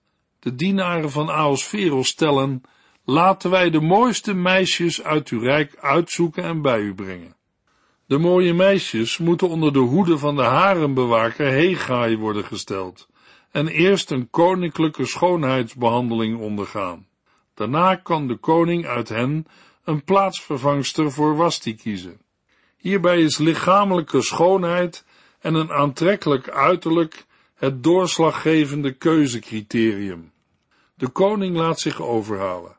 De 0.45 0.55
dienaren 0.55 1.11
van 1.11 1.31
Aosferos 1.31 2.09
stellen, 2.09 2.63
laten 3.05 3.51
wij 3.51 3.71
de 3.71 3.81
mooiste 3.81 4.35
meisjes 4.35 5.03
uit 5.03 5.29
uw 5.29 5.41
rijk 5.41 5.77
uitzoeken 5.81 6.45
en 6.45 6.63
bij 6.63 6.81
u 6.81 6.95
brengen. 6.95 7.37
De 8.07 8.19
mooie 8.19 8.55
meisjes 8.55 9.19
moeten 9.19 9.49
onder 9.49 9.73
de 9.73 9.79
hoede 9.79 10.19
van 10.19 10.37
de 10.37 10.43
harembewaker 10.43 11.47
Hegai 11.47 12.17
worden 12.19 12.45
gesteld 12.45 13.09
en 13.51 13.69
eerst 13.69 14.11
een 14.11 14.31
koninklijke 14.31 15.07
schoonheidsbehandeling 15.07 16.39
ondergaan. 16.39 17.07
Daarna 17.55 17.95
kan 17.95 18.27
de 18.27 18.37
koning 18.37 18.87
uit 18.87 19.09
hen 19.09 19.47
een 19.85 20.05
plaatsvervangster 20.05 21.13
voor 21.13 21.37
Wasti 21.37 21.75
kiezen. 21.75 22.21
Hierbij 22.77 23.21
is 23.21 23.39
lichamelijke 23.39 24.23
schoonheid 24.23 25.05
en 25.41 25.55
een 25.55 25.73
aantrekkelijk 25.73 26.49
uiterlijk 26.51 27.25
het 27.55 27.83
doorslaggevende 27.83 28.93
keuzecriterium. 28.93 30.33
De 30.95 31.09
koning 31.09 31.57
laat 31.57 31.81
zich 31.81 32.03
overhalen. 32.03 32.79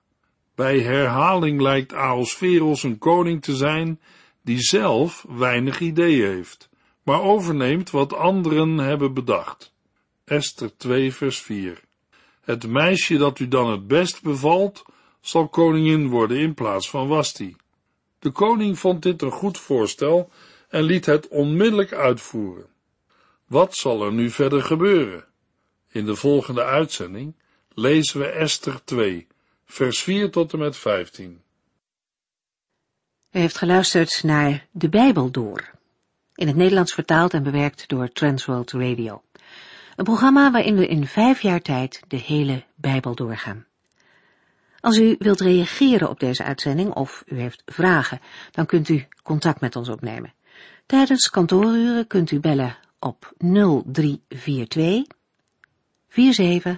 Bij 0.55 0.79
herhaling 0.79 1.61
lijkt 1.61 1.93
Aosferos 1.93 2.83
een 2.83 2.97
koning 2.97 3.41
te 3.41 3.55
zijn 3.55 3.99
die 4.41 4.59
zelf 4.59 5.25
weinig 5.29 5.79
ideeën 5.79 6.27
heeft, 6.27 6.69
maar 7.03 7.21
overneemt 7.21 7.89
wat 7.89 8.13
anderen 8.13 8.77
hebben 8.77 9.13
bedacht. 9.13 9.73
Esther 10.25 10.77
2 10.77 11.13
vers 11.13 11.41
4 11.41 11.81
Het 12.41 12.67
meisje 12.67 13.17
dat 13.17 13.39
u 13.39 13.47
dan 13.47 13.71
het 13.71 13.87
best 13.87 14.21
bevalt, 14.21 14.85
zal 15.21 15.47
koningin 15.47 16.07
worden 16.09 16.37
in 16.37 16.53
plaats 16.53 16.89
van 16.89 17.07
Wasti. 17.07 17.55
De 18.19 18.31
koning 18.31 18.79
vond 18.79 19.01
dit 19.03 19.21
een 19.21 19.31
goed 19.31 19.57
voorstel 19.57 20.29
en 20.69 20.83
liet 20.83 21.05
het 21.05 21.27
onmiddellijk 21.27 21.93
uitvoeren. 21.93 22.67
Wat 23.47 23.75
zal 23.75 24.05
er 24.05 24.13
nu 24.13 24.29
verder 24.29 24.61
gebeuren? 24.61 25.25
In 25.91 26.05
de 26.05 26.15
volgende 26.15 26.63
uitzending 26.63 27.35
lezen 27.75 28.19
we 28.19 28.25
Esther 28.25 28.83
2, 28.83 29.27
vers 29.65 30.03
4 30.03 30.31
tot 30.31 30.53
en 30.53 30.59
met 30.59 30.77
15. 30.77 31.41
U 33.31 33.39
heeft 33.39 33.57
geluisterd 33.57 34.23
naar 34.23 34.67
De 34.71 34.89
Bijbel 34.89 35.31
Door, 35.31 35.71
in 36.35 36.47
het 36.47 36.55
Nederlands 36.55 36.93
vertaald 36.93 37.33
en 37.33 37.43
bewerkt 37.43 37.87
door 37.87 38.11
Transworld 38.11 38.71
Radio. 38.71 39.23
Een 39.95 40.03
programma 40.03 40.51
waarin 40.51 40.75
we 40.75 40.87
in 40.87 41.07
vijf 41.07 41.41
jaar 41.41 41.61
tijd 41.61 42.01
de 42.07 42.17
hele 42.17 42.63
Bijbel 42.75 43.15
doorgaan. 43.15 43.65
Als 44.79 44.97
u 44.97 45.15
wilt 45.19 45.39
reageren 45.39 46.09
op 46.09 46.19
deze 46.19 46.43
uitzending 46.43 46.93
of 46.93 47.23
u 47.25 47.39
heeft 47.39 47.63
vragen, 47.65 48.19
dan 48.51 48.65
kunt 48.65 48.89
u 48.89 49.07
contact 49.23 49.61
met 49.61 49.75
ons 49.75 49.89
opnemen. 49.89 50.33
Tijdens 50.85 51.29
kantooruren 51.29 52.07
kunt 52.07 52.31
u 52.31 52.39
bellen 52.39 52.77
op 52.99 53.33
0342 53.37 55.03
47 56.07 56.77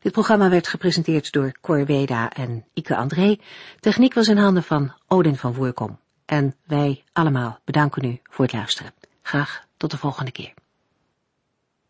Dit 0.00 0.12
programma 0.12 0.48
werd 0.50 0.68
gepresenteerd 0.68 1.32
door 1.32 1.52
Cor 1.60 1.84
Weda 1.86 2.30
en 2.32 2.64
Ike 2.74 2.96
André. 2.96 3.38
Techniek 3.80 4.14
was 4.14 4.28
in 4.28 4.36
handen 4.36 4.62
van 4.62 4.92
Odin 5.08 5.36
van 5.36 5.54
Voerkom. 5.54 5.98
En 6.24 6.54
wij 6.66 7.04
allemaal 7.12 7.58
bedanken 7.64 8.04
u 8.04 8.20
voor 8.22 8.44
het 8.44 8.54
luisteren. 8.54 8.92
Graag 9.22 9.64
tot 9.76 9.90
de 9.90 9.96
volgende 9.96 10.30
keer. 10.30 10.59